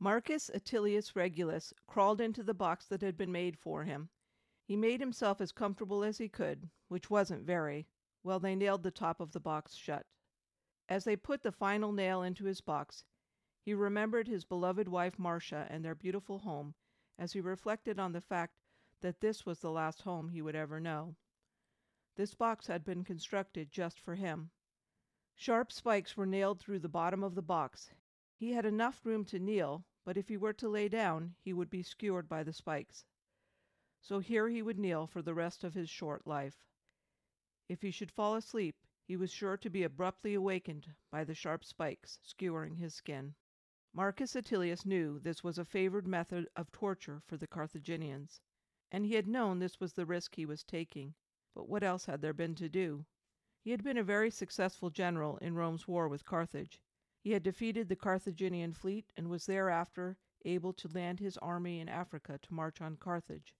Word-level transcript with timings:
Marcus 0.00 0.48
Atilius 0.54 1.16
Regulus 1.16 1.74
crawled 1.88 2.20
into 2.20 2.44
the 2.44 2.54
box 2.54 2.86
that 2.86 3.02
had 3.02 3.16
been 3.16 3.32
made 3.32 3.58
for 3.58 3.82
him. 3.82 4.10
He 4.64 4.76
made 4.76 5.00
himself 5.00 5.40
as 5.40 5.50
comfortable 5.50 6.04
as 6.04 6.18
he 6.18 6.28
could, 6.28 6.70
which 6.86 7.10
wasn't 7.10 7.42
very, 7.44 7.88
while 8.22 8.38
they 8.38 8.54
nailed 8.54 8.84
the 8.84 8.92
top 8.92 9.18
of 9.20 9.32
the 9.32 9.40
box 9.40 9.74
shut. 9.74 10.06
As 10.88 11.02
they 11.02 11.16
put 11.16 11.42
the 11.42 11.50
final 11.50 11.90
nail 11.90 12.22
into 12.22 12.44
his 12.44 12.60
box, 12.60 13.04
he 13.60 13.74
remembered 13.74 14.28
his 14.28 14.44
beloved 14.44 14.86
wife 14.86 15.18
Marcia 15.18 15.66
and 15.68 15.84
their 15.84 15.96
beautiful 15.96 16.38
home 16.38 16.74
as 17.18 17.32
he 17.32 17.40
reflected 17.40 17.98
on 17.98 18.12
the 18.12 18.20
fact 18.20 18.54
that 19.00 19.20
this 19.20 19.44
was 19.44 19.58
the 19.58 19.70
last 19.70 20.02
home 20.02 20.28
he 20.28 20.40
would 20.40 20.54
ever 20.54 20.78
know. 20.78 21.16
This 22.14 22.34
box 22.34 22.68
had 22.68 22.84
been 22.84 23.02
constructed 23.02 23.72
just 23.72 23.98
for 23.98 24.14
him. 24.14 24.50
Sharp 25.34 25.72
spikes 25.72 26.16
were 26.16 26.24
nailed 26.24 26.60
through 26.60 26.78
the 26.78 26.88
bottom 26.88 27.24
of 27.24 27.34
the 27.34 27.42
box. 27.42 27.90
He 28.36 28.52
had 28.52 28.64
enough 28.64 29.04
room 29.04 29.24
to 29.26 29.40
kneel, 29.40 29.84
but 30.08 30.16
if 30.16 30.30
he 30.30 30.38
were 30.38 30.54
to 30.54 30.70
lay 30.70 30.88
down 30.88 31.34
he 31.38 31.52
would 31.52 31.68
be 31.68 31.82
skewered 31.82 32.30
by 32.30 32.42
the 32.42 32.50
spikes. 32.50 33.04
So 34.00 34.20
here 34.20 34.48
he 34.48 34.62
would 34.62 34.78
kneel 34.78 35.06
for 35.06 35.20
the 35.20 35.34
rest 35.34 35.64
of 35.64 35.74
his 35.74 35.90
short 35.90 36.26
life. 36.26 36.64
If 37.68 37.82
he 37.82 37.90
should 37.90 38.10
fall 38.10 38.34
asleep, 38.34 38.74
he 39.06 39.18
was 39.18 39.30
sure 39.30 39.58
to 39.58 39.68
be 39.68 39.82
abruptly 39.82 40.32
awakened 40.32 40.94
by 41.10 41.24
the 41.24 41.34
sharp 41.34 41.62
spikes 41.62 42.20
skewering 42.22 42.76
his 42.76 42.94
skin. 42.94 43.34
Marcus 43.92 44.34
Atilius 44.34 44.86
knew 44.86 45.18
this 45.18 45.44
was 45.44 45.58
a 45.58 45.64
favored 45.66 46.06
method 46.06 46.48
of 46.56 46.72
torture 46.72 47.20
for 47.26 47.36
the 47.36 47.46
Carthaginians, 47.46 48.40
and 48.90 49.04
he 49.04 49.12
had 49.12 49.28
known 49.28 49.58
this 49.58 49.78
was 49.78 49.92
the 49.92 50.06
risk 50.06 50.36
he 50.36 50.46
was 50.46 50.64
taking. 50.64 51.12
But 51.54 51.68
what 51.68 51.82
else 51.82 52.06
had 52.06 52.22
there 52.22 52.32
been 52.32 52.54
to 52.54 52.70
do? 52.70 53.04
He 53.62 53.72
had 53.72 53.84
been 53.84 53.98
a 53.98 54.02
very 54.02 54.30
successful 54.30 54.88
general 54.88 55.36
in 55.36 55.54
Rome's 55.54 55.86
war 55.86 56.08
with 56.08 56.24
Carthage. 56.24 56.80
He 57.20 57.32
had 57.32 57.42
defeated 57.42 57.88
the 57.88 57.96
Carthaginian 57.96 58.72
fleet 58.72 59.12
and 59.16 59.28
was 59.28 59.46
thereafter 59.46 60.16
able 60.44 60.72
to 60.74 60.88
land 60.88 61.18
his 61.18 61.36
army 61.38 61.80
in 61.80 61.88
Africa 61.88 62.38
to 62.38 62.54
march 62.54 62.80
on 62.80 62.96
Carthage. 62.96 63.56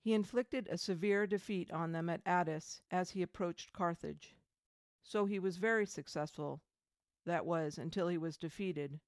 He 0.00 0.12
inflicted 0.12 0.66
a 0.66 0.76
severe 0.76 1.26
defeat 1.26 1.70
on 1.70 1.92
them 1.92 2.10
at 2.10 2.20
Adys 2.26 2.82
as 2.90 3.10
he 3.10 3.22
approached 3.22 3.72
Carthage. 3.72 4.36
So 5.02 5.24
he 5.24 5.38
was 5.38 5.58
very 5.58 5.86
successful, 5.86 6.62
that 7.24 7.46
was, 7.46 7.78
until 7.78 8.08
he 8.08 8.18
was 8.18 8.36
defeated. 8.36 9.00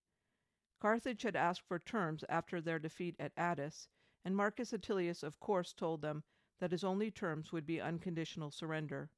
Carthage 0.78 1.22
had 1.22 1.34
asked 1.34 1.62
for 1.62 1.78
terms 1.78 2.24
after 2.28 2.60
their 2.60 2.78
defeat 2.78 3.16
at 3.18 3.34
Adys, 3.36 3.88
and 4.24 4.36
Marcus 4.36 4.72
Atilius 4.72 5.22
of 5.22 5.40
course 5.40 5.72
told 5.72 6.02
them 6.02 6.22
that 6.60 6.70
his 6.70 6.84
only 6.84 7.10
terms 7.10 7.52
would 7.52 7.66
be 7.66 7.80
unconditional 7.80 8.50
surrender. 8.50 9.10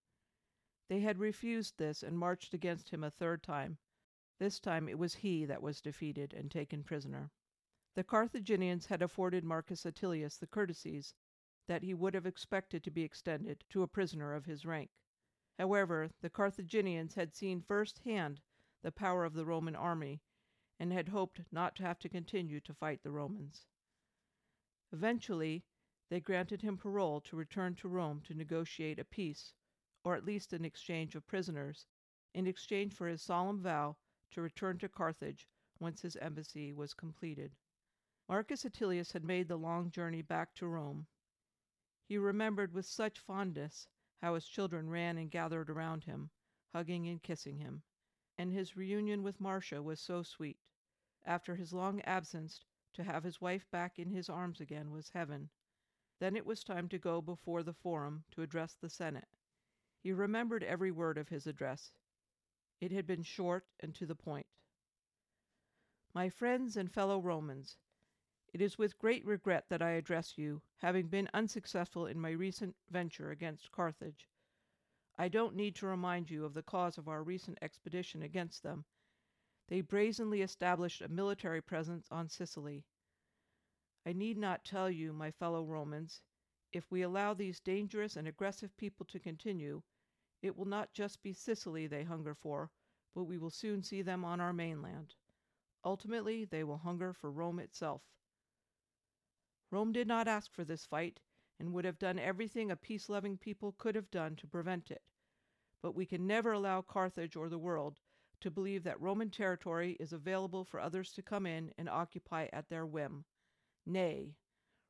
They 0.88 1.00
had 1.00 1.18
refused 1.18 1.76
this 1.76 2.02
and 2.02 2.18
marched 2.18 2.54
against 2.54 2.90
him 2.90 3.04
a 3.04 3.10
third 3.10 3.42
time. 3.42 3.78
This 4.38 4.60
time 4.60 4.88
it 4.88 5.00
was 5.00 5.16
he 5.16 5.44
that 5.46 5.62
was 5.62 5.80
defeated 5.80 6.32
and 6.32 6.48
taken 6.48 6.84
prisoner. 6.84 7.32
The 7.94 8.04
Carthaginians 8.04 8.86
had 8.86 9.02
afforded 9.02 9.42
Marcus 9.42 9.84
Atilius 9.84 10.36
the 10.36 10.46
courtesies 10.46 11.12
that 11.66 11.82
he 11.82 11.92
would 11.92 12.14
have 12.14 12.24
expected 12.24 12.84
to 12.84 12.90
be 12.92 13.02
extended 13.02 13.64
to 13.70 13.82
a 13.82 13.88
prisoner 13.88 14.34
of 14.34 14.44
his 14.44 14.64
rank. 14.64 14.92
However, 15.58 16.12
the 16.20 16.30
Carthaginians 16.30 17.14
had 17.14 17.34
seen 17.34 17.60
first 17.60 17.98
hand 17.98 18.40
the 18.82 18.92
power 18.92 19.24
of 19.24 19.34
the 19.34 19.44
Roman 19.44 19.74
army, 19.74 20.22
and 20.78 20.92
had 20.92 21.08
hoped 21.08 21.40
not 21.50 21.74
to 21.74 21.82
have 21.82 21.98
to 21.98 22.08
continue 22.08 22.60
to 22.60 22.72
fight 22.72 23.02
the 23.02 23.10
Romans. 23.10 23.66
Eventually, 24.92 25.64
they 26.10 26.20
granted 26.20 26.62
him 26.62 26.76
parole 26.76 27.20
to 27.22 27.34
return 27.34 27.74
to 27.74 27.88
Rome 27.88 28.20
to 28.20 28.34
negotiate 28.34 29.00
a 29.00 29.04
peace, 29.04 29.52
or 30.04 30.14
at 30.14 30.24
least 30.24 30.52
an 30.52 30.64
exchange 30.64 31.16
of 31.16 31.26
prisoners, 31.26 31.88
in 32.32 32.46
exchange 32.46 32.94
for 32.94 33.08
his 33.08 33.20
solemn 33.20 33.60
vow 33.60 33.96
to 34.30 34.42
return 34.42 34.78
to 34.78 34.88
Carthage 34.88 35.48
once 35.80 36.02
his 36.02 36.16
embassy 36.16 36.72
was 36.72 36.94
completed. 36.94 37.56
Marcus 38.28 38.64
Atilius 38.64 39.12
had 39.12 39.24
made 39.24 39.48
the 39.48 39.56
long 39.56 39.90
journey 39.90 40.22
back 40.22 40.54
to 40.54 40.66
Rome. 40.66 41.06
He 42.08 42.18
remembered 42.18 42.72
with 42.72 42.86
such 42.86 43.18
fondness 43.18 43.88
how 44.20 44.34
his 44.34 44.46
children 44.46 44.90
ran 44.90 45.18
and 45.18 45.30
gathered 45.30 45.70
around 45.70 46.04
him, 46.04 46.30
hugging 46.72 47.08
and 47.08 47.22
kissing 47.22 47.58
him. 47.58 47.82
And 48.36 48.52
his 48.52 48.76
reunion 48.76 49.22
with 49.22 49.40
Marcia 49.40 49.82
was 49.82 50.00
so 50.00 50.22
sweet. 50.22 50.58
After 51.24 51.56
his 51.56 51.72
long 51.72 52.00
absence, 52.02 52.64
to 52.94 53.04
have 53.04 53.24
his 53.24 53.40
wife 53.40 53.70
back 53.70 53.98
in 53.98 54.10
his 54.10 54.28
arms 54.28 54.60
again 54.60 54.90
was 54.90 55.10
heaven. 55.10 55.50
Then 56.18 56.36
it 56.36 56.46
was 56.46 56.64
time 56.64 56.88
to 56.88 56.98
go 56.98 57.22
before 57.22 57.62
the 57.62 57.72
Forum 57.72 58.24
to 58.32 58.42
address 58.42 58.74
the 58.74 58.90
Senate. 58.90 59.28
He 60.02 60.12
remembered 60.12 60.64
every 60.64 60.90
word 60.90 61.16
of 61.16 61.28
his 61.28 61.46
address. 61.46 61.92
It 62.80 62.92
had 62.92 63.06
been 63.06 63.22
short 63.22 63.66
and 63.80 63.94
to 63.96 64.06
the 64.06 64.14
point. 64.14 64.46
My 66.14 66.28
friends 66.28 66.76
and 66.76 66.90
fellow 66.90 67.20
Romans, 67.20 67.76
it 68.52 68.60
is 68.60 68.78
with 68.78 68.98
great 68.98 69.24
regret 69.26 69.68
that 69.68 69.82
I 69.82 69.90
address 69.90 70.38
you, 70.38 70.62
having 70.78 71.08
been 71.08 71.28
unsuccessful 71.34 72.06
in 72.06 72.20
my 72.20 72.30
recent 72.30 72.76
venture 72.88 73.30
against 73.30 73.72
Carthage. 73.72 74.28
I 75.18 75.28
don't 75.28 75.56
need 75.56 75.74
to 75.76 75.86
remind 75.86 76.30
you 76.30 76.44
of 76.44 76.54
the 76.54 76.62
cause 76.62 76.96
of 76.96 77.08
our 77.08 77.22
recent 77.22 77.58
expedition 77.60 78.22
against 78.22 78.62
them. 78.62 78.84
They 79.66 79.80
brazenly 79.80 80.40
established 80.42 81.02
a 81.02 81.08
military 81.08 81.60
presence 81.60 82.06
on 82.10 82.28
Sicily. 82.28 82.84
I 84.06 84.12
need 84.12 84.38
not 84.38 84.64
tell 84.64 84.88
you, 84.88 85.12
my 85.12 85.30
fellow 85.30 85.64
Romans, 85.64 86.22
if 86.72 86.90
we 86.90 87.02
allow 87.02 87.34
these 87.34 87.60
dangerous 87.60 88.16
and 88.16 88.26
aggressive 88.28 88.76
people 88.76 89.04
to 89.06 89.18
continue, 89.18 89.82
it 90.42 90.56
will 90.56 90.66
not 90.66 90.92
just 90.92 91.22
be 91.22 91.32
Sicily 91.32 91.86
they 91.86 92.04
hunger 92.04 92.34
for, 92.34 92.70
but 93.14 93.24
we 93.24 93.38
will 93.38 93.50
soon 93.50 93.82
see 93.82 94.02
them 94.02 94.24
on 94.24 94.40
our 94.40 94.52
mainland. 94.52 95.14
Ultimately, 95.84 96.44
they 96.44 96.64
will 96.64 96.78
hunger 96.78 97.12
for 97.12 97.30
Rome 97.30 97.58
itself. 97.58 98.02
Rome 99.70 99.92
did 99.92 100.06
not 100.06 100.28
ask 100.28 100.52
for 100.52 100.64
this 100.64 100.86
fight, 100.86 101.20
and 101.58 101.72
would 101.72 101.84
have 101.84 101.98
done 101.98 102.18
everything 102.18 102.70
a 102.70 102.76
peace 102.76 103.08
loving 103.08 103.36
people 103.36 103.74
could 103.78 103.94
have 103.94 104.10
done 104.10 104.36
to 104.36 104.46
prevent 104.46 104.90
it. 104.90 105.02
But 105.82 105.94
we 105.94 106.06
can 106.06 106.26
never 106.26 106.52
allow 106.52 106.82
Carthage 106.82 107.36
or 107.36 107.48
the 107.48 107.58
world 107.58 108.00
to 108.40 108.50
believe 108.50 108.84
that 108.84 109.00
Roman 109.00 109.30
territory 109.30 109.96
is 109.98 110.12
available 110.12 110.64
for 110.64 110.78
others 110.78 111.12
to 111.14 111.22
come 111.22 111.46
in 111.46 111.72
and 111.76 111.88
occupy 111.88 112.48
at 112.52 112.68
their 112.68 112.86
whim. 112.86 113.24
Nay, 113.84 114.36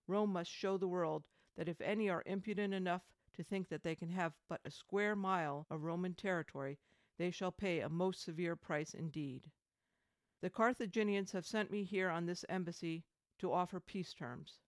Rome 0.06 0.32
must 0.32 0.50
show 0.50 0.76
the 0.76 0.88
world 0.88 1.26
that 1.56 1.68
if 1.68 1.80
any 1.80 2.08
are 2.10 2.22
impudent 2.26 2.74
enough 2.74 3.02
to 3.38 3.44
think 3.44 3.68
that 3.68 3.84
they 3.84 3.94
can 3.94 4.08
have 4.08 4.34
but 4.48 4.60
a 4.64 4.70
square 4.70 5.14
mile 5.14 5.64
of 5.70 5.84
Roman 5.84 6.12
territory, 6.12 6.76
they 7.18 7.30
shall 7.30 7.52
pay 7.52 7.78
a 7.78 7.88
most 7.88 8.20
severe 8.24 8.56
price 8.56 8.94
indeed. 8.94 9.48
The 10.40 10.50
Carthaginians 10.50 11.30
have 11.30 11.46
sent 11.46 11.70
me 11.70 11.84
here 11.84 12.10
on 12.10 12.26
this 12.26 12.44
embassy 12.48 13.04
to 13.38 13.52
offer 13.52 13.78
peace 13.78 14.12
terms. 14.12 14.58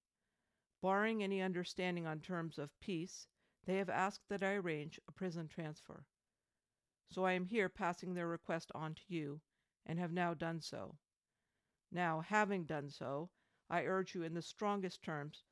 Barring 0.80 1.20
any 1.20 1.42
understanding 1.42 2.06
on 2.06 2.20
terms 2.20 2.58
of 2.58 2.78
peace, 2.78 3.26
they 3.64 3.76
have 3.78 3.90
asked 3.90 4.28
that 4.28 4.44
I 4.44 4.54
arrange 4.54 5.00
a 5.08 5.12
prison 5.12 5.48
transfer. 5.48 6.04
So 7.08 7.24
I 7.24 7.32
am 7.32 7.46
here 7.46 7.68
passing 7.68 8.14
their 8.14 8.28
request 8.28 8.70
on 8.72 8.94
to 8.94 9.02
you, 9.08 9.40
and 9.84 9.98
have 9.98 10.12
now 10.12 10.32
done 10.32 10.60
so. 10.60 10.96
Now, 11.90 12.20
having 12.20 12.66
done 12.66 12.88
so, 12.88 13.30
I 13.68 13.82
urge 13.82 14.14
you 14.14 14.22
in 14.22 14.34
the 14.34 14.42
strongest 14.42 15.02
terms 15.02 15.42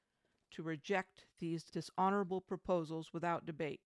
to 0.51 0.63
reject 0.63 1.27
these 1.39 1.65
dishonorable 1.65 2.41
proposals 2.41 3.13
without 3.13 3.47
debate. 3.47 3.81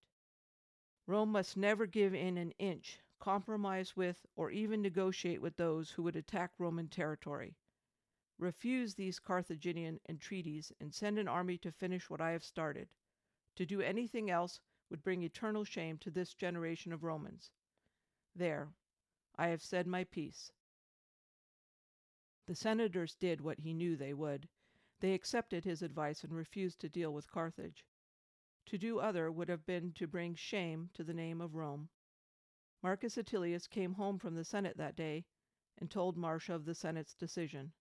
Rome 1.05 1.31
must 1.31 1.57
never 1.57 1.85
give 1.85 2.13
in 2.13 2.37
an 2.37 2.51
inch, 2.59 2.99
compromise 3.19 3.95
with, 3.95 4.25
or 4.35 4.51
even 4.51 4.81
negotiate 4.81 5.41
with 5.41 5.57
those 5.57 5.91
who 5.91 6.03
would 6.03 6.15
attack 6.15 6.51
Roman 6.57 6.87
territory. 6.87 7.55
Refuse 8.39 8.95
these 8.95 9.19
Carthaginian 9.19 9.99
entreaties 10.09 10.71
and 10.79 10.93
send 10.93 11.19
an 11.19 11.27
army 11.27 11.57
to 11.59 11.71
finish 11.71 12.09
what 12.09 12.21
I 12.21 12.31
have 12.31 12.43
started. 12.43 12.89
To 13.57 13.65
do 13.65 13.81
anything 13.81 14.29
else 14.29 14.59
would 14.89 15.03
bring 15.03 15.23
eternal 15.23 15.63
shame 15.63 15.97
to 15.99 16.11
this 16.11 16.33
generation 16.33 16.91
of 16.91 17.03
Romans. 17.03 17.51
There, 18.35 18.69
I 19.37 19.47
have 19.47 19.61
said 19.61 19.87
my 19.87 20.03
piece. 20.03 20.51
The 22.47 22.55
senators 22.55 23.15
did 23.15 23.39
what 23.41 23.59
he 23.59 23.73
knew 23.73 23.95
they 23.95 24.13
would. 24.13 24.49
They 25.03 25.13
accepted 25.15 25.65
his 25.65 25.81
advice 25.81 26.23
and 26.23 26.31
refused 26.31 26.79
to 26.79 26.87
deal 26.87 27.13
with 27.13 27.29
Carthage. 27.29 27.85
To 28.67 28.77
do 28.77 28.99
other 28.99 29.29
would 29.29 29.49
have 29.49 29.65
been 29.65 29.91
to 29.95 30.07
bring 30.07 30.33
shame 30.33 30.91
to 30.93 31.03
the 31.03 31.13
name 31.13 31.41
of 31.41 31.55
Rome. 31.55 31.89
Marcus 32.81 33.17
Atilius 33.17 33.67
came 33.67 33.95
home 33.95 34.17
from 34.17 34.35
the 34.35 34.45
Senate 34.45 34.77
that 34.77 34.95
day 34.95 35.25
and 35.77 35.91
told 35.91 36.15
Marcia 36.15 36.55
of 36.55 36.63
the 36.63 36.73
Senate's 36.73 37.13
decision. 37.13 37.73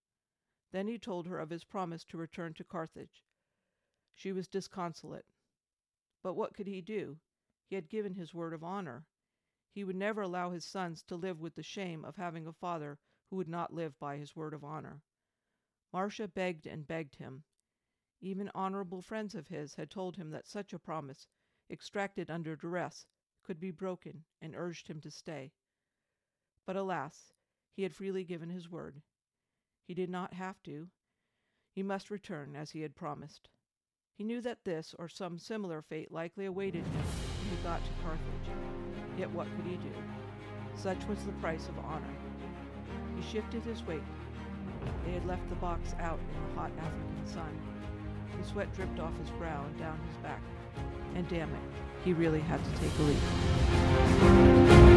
Then 0.72 0.88
he 0.88 0.98
told 0.98 1.28
her 1.28 1.38
of 1.38 1.50
his 1.50 1.62
promise 1.62 2.02
to 2.06 2.18
return 2.18 2.54
to 2.54 2.64
Carthage. 2.64 3.22
She 4.16 4.32
was 4.32 4.48
disconsolate. 4.48 5.26
But 6.24 6.34
what 6.34 6.54
could 6.54 6.66
he 6.66 6.82
do? 6.82 7.20
He 7.68 7.76
had 7.76 7.88
given 7.88 8.14
his 8.14 8.34
word 8.34 8.52
of 8.52 8.64
honor. 8.64 9.06
He 9.70 9.84
would 9.84 9.94
never 9.94 10.22
allow 10.22 10.50
his 10.50 10.64
sons 10.64 11.04
to 11.04 11.14
live 11.14 11.38
with 11.38 11.54
the 11.54 11.62
shame 11.62 12.04
of 12.04 12.16
having 12.16 12.48
a 12.48 12.52
father 12.52 12.98
who 13.30 13.36
would 13.36 13.48
not 13.48 13.72
live 13.72 13.96
by 14.00 14.16
his 14.16 14.34
word 14.34 14.54
of 14.54 14.64
honor. 14.64 15.02
Marcia 15.92 16.26
begged 16.28 16.66
and 16.66 16.86
begged 16.86 17.16
him. 17.16 17.44
Even 18.20 18.50
honorable 18.54 19.02
friends 19.02 19.34
of 19.34 19.48
his 19.48 19.74
had 19.74 19.90
told 19.90 20.16
him 20.16 20.30
that 20.30 20.46
such 20.46 20.72
a 20.72 20.78
promise, 20.78 21.26
extracted 21.70 22.30
under 22.30 22.56
duress, 22.56 23.06
could 23.42 23.58
be 23.58 23.70
broken, 23.70 24.24
and 24.40 24.54
urged 24.54 24.88
him 24.88 25.00
to 25.00 25.10
stay. 25.10 25.52
But 26.64 26.76
alas, 26.76 27.32
he 27.74 27.82
had 27.82 27.94
freely 27.94 28.24
given 28.24 28.48
his 28.48 28.70
word. 28.70 29.02
He 29.86 29.94
did 29.94 30.08
not 30.08 30.34
have 30.34 30.62
to. 30.62 30.88
He 31.74 31.82
must 31.82 32.10
return 32.10 32.54
as 32.54 32.70
he 32.70 32.82
had 32.82 32.94
promised. 32.94 33.48
He 34.14 34.24
knew 34.24 34.40
that 34.42 34.64
this 34.64 34.94
or 34.98 35.08
some 35.08 35.38
similar 35.38 35.82
fate 35.82 36.12
likely 36.12 36.46
awaited 36.46 36.86
him 36.86 37.02
when 37.02 37.56
he 37.56 37.62
got 37.64 37.82
to 37.84 37.90
Carthage. 38.02 39.18
Yet 39.18 39.30
what 39.30 39.48
could 39.56 39.66
he 39.66 39.76
do? 39.76 39.92
Such 40.74 41.04
was 41.06 41.24
the 41.24 41.32
price 41.32 41.68
of 41.68 41.78
honor. 41.78 42.14
He 43.16 43.22
shifted 43.22 43.64
his 43.64 43.82
weight. 43.82 44.02
They 45.04 45.12
had 45.12 45.26
left 45.26 45.48
the 45.48 45.56
box 45.56 45.94
out 46.00 46.18
in 46.18 46.48
the 46.48 46.60
hot 46.60 46.70
African 46.78 47.26
sun. 47.26 47.58
The 48.40 48.46
sweat 48.46 48.74
dripped 48.74 49.00
off 49.00 49.16
his 49.18 49.30
brow 49.30 49.64
and 49.64 49.78
down 49.78 49.98
his 50.08 50.16
back. 50.18 50.40
And 51.14 51.28
damn 51.28 51.50
it, 51.50 51.60
he 52.04 52.12
really 52.12 52.40
had 52.40 52.60
to 52.64 52.70
take 52.80 52.90
a 52.98 53.02
leap. 53.02 54.91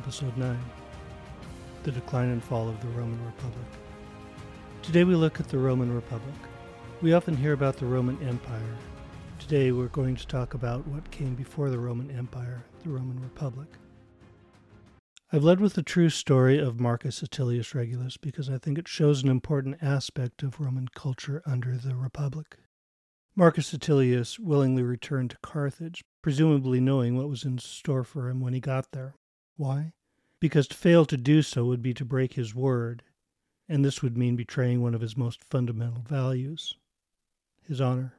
Episode 0.00 0.34
9 0.38 0.58
The 1.82 1.92
Decline 1.92 2.30
and 2.30 2.42
Fall 2.42 2.70
of 2.70 2.80
the 2.80 2.88
Roman 2.88 3.22
Republic. 3.26 3.66
Today 4.80 5.04
we 5.04 5.14
look 5.14 5.40
at 5.40 5.48
the 5.48 5.58
Roman 5.58 5.94
Republic. 5.94 6.34
We 7.02 7.12
often 7.12 7.36
hear 7.36 7.52
about 7.52 7.76
the 7.76 7.84
Roman 7.84 8.16
Empire. 8.26 8.78
Today 9.38 9.72
we're 9.72 9.88
going 9.88 10.16
to 10.16 10.26
talk 10.26 10.54
about 10.54 10.86
what 10.86 11.10
came 11.10 11.34
before 11.34 11.68
the 11.68 11.78
Roman 11.78 12.10
Empire, 12.10 12.64
the 12.82 12.88
Roman 12.88 13.20
Republic. 13.20 13.68
I've 15.30 15.44
led 15.44 15.60
with 15.60 15.74
the 15.74 15.82
true 15.82 16.08
story 16.08 16.58
of 16.58 16.80
Marcus 16.80 17.22
Atilius 17.22 17.74
Regulus 17.74 18.16
because 18.16 18.48
I 18.48 18.56
think 18.56 18.78
it 18.78 18.88
shows 18.88 19.22
an 19.22 19.28
important 19.28 19.82
aspect 19.82 20.42
of 20.42 20.60
Roman 20.60 20.88
culture 20.94 21.42
under 21.44 21.76
the 21.76 21.94
Republic. 21.94 22.56
Marcus 23.36 23.74
Atilius 23.74 24.38
willingly 24.38 24.82
returned 24.82 25.28
to 25.32 25.38
Carthage, 25.42 26.02
presumably 26.22 26.80
knowing 26.80 27.18
what 27.18 27.28
was 27.28 27.44
in 27.44 27.58
store 27.58 28.02
for 28.02 28.30
him 28.30 28.40
when 28.40 28.54
he 28.54 28.60
got 28.60 28.92
there. 28.92 29.14
Why? 29.60 29.92
Because 30.40 30.66
to 30.68 30.74
fail 30.74 31.04
to 31.04 31.18
do 31.18 31.42
so 31.42 31.66
would 31.66 31.82
be 31.82 31.92
to 31.92 32.02
break 32.06 32.32
his 32.32 32.54
word, 32.54 33.02
and 33.68 33.84
this 33.84 34.02
would 34.02 34.16
mean 34.16 34.34
betraying 34.34 34.80
one 34.80 34.94
of 34.94 35.02
his 35.02 35.18
most 35.18 35.44
fundamental 35.44 36.00
values 36.00 36.78
his 37.68 37.78
honor. 37.78 38.14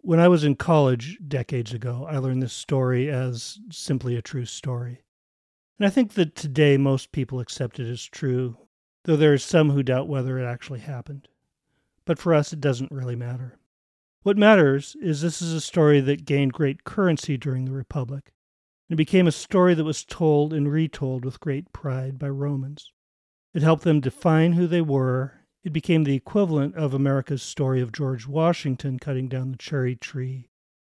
When 0.00 0.18
I 0.18 0.28
was 0.28 0.44
in 0.44 0.56
college 0.56 1.18
decades 1.28 1.74
ago, 1.74 2.06
I 2.08 2.16
learned 2.16 2.42
this 2.42 2.54
story 2.54 3.10
as 3.10 3.58
simply 3.70 4.16
a 4.16 4.22
true 4.22 4.46
story. 4.46 5.02
And 5.78 5.86
I 5.86 5.90
think 5.90 6.14
that 6.14 6.34
today 6.34 6.78
most 6.78 7.12
people 7.12 7.38
accept 7.38 7.78
it 7.78 7.86
as 7.86 8.06
true, 8.06 8.56
though 9.04 9.16
there 9.16 9.34
are 9.34 9.38
some 9.38 9.72
who 9.72 9.82
doubt 9.82 10.08
whether 10.08 10.38
it 10.38 10.46
actually 10.46 10.80
happened. 10.80 11.28
But 12.06 12.18
for 12.18 12.32
us, 12.32 12.54
it 12.54 12.62
doesn't 12.62 12.90
really 12.90 13.14
matter. 13.14 13.58
What 14.22 14.38
matters 14.38 14.96
is 15.02 15.20
this 15.20 15.42
is 15.42 15.52
a 15.52 15.60
story 15.60 16.00
that 16.00 16.24
gained 16.24 16.54
great 16.54 16.84
currency 16.84 17.36
during 17.36 17.66
the 17.66 17.72
Republic. 17.72 18.32
It 18.88 18.96
became 18.96 19.26
a 19.26 19.32
story 19.32 19.74
that 19.74 19.84
was 19.84 20.04
told 20.04 20.52
and 20.52 20.70
retold 20.70 21.24
with 21.24 21.40
great 21.40 21.72
pride 21.72 22.18
by 22.18 22.28
Romans. 22.28 22.92
It 23.52 23.62
helped 23.62 23.82
them 23.82 24.00
define 24.00 24.52
who 24.52 24.68
they 24.68 24.80
were. 24.80 25.40
It 25.64 25.72
became 25.72 26.04
the 26.04 26.14
equivalent 26.14 26.76
of 26.76 26.94
America's 26.94 27.42
story 27.42 27.80
of 27.80 27.90
George 27.90 28.28
Washington 28.28 29.00
cutting 29.00 29.28
down 29.28 29.50
the 29.50 29.58
cherry 29.58 29.96
tree, 29.96 30.50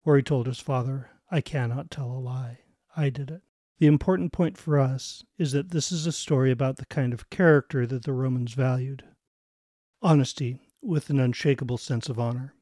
where 0.02 0.16
he 0.16 0.22
told 0.22 0.46
his 0.48 0.58
father, 0.58 1.10
I 1.30 1.40
cannot 1.40 1.90
tell 1.90 2.10
a 2.10 2.18
lie. 2.18 2.60
I 2.96 3.10
did 3.10 3.30
it. 3.30 3.42
The 3.78 3.86
important 3.86 4.32
point 4.32 4.58
for 4.58 4.80
us 4.80 5.24
is 5.38 5.52
that 5.52 5.70
this 5.70 5.92
is 5.92 6.06
a 6.06 6.12
story 6.12 6.50
about 6.50 6.78
the 6.78 6.86
kind 6.86 7.12
of 7.12 7.30
character 7.30 7.86
that 7.86 8.02
the 8.02 8.12
Romans 8.12 8.54
valued 8.54 9.04
honesty 10.02 10.58
with 10.82 11.08
an 11.10 11.20
unshakable 11.20 11.78
sense 11.78 12.08
of 12.08 12.18
honor. 12.18 12.55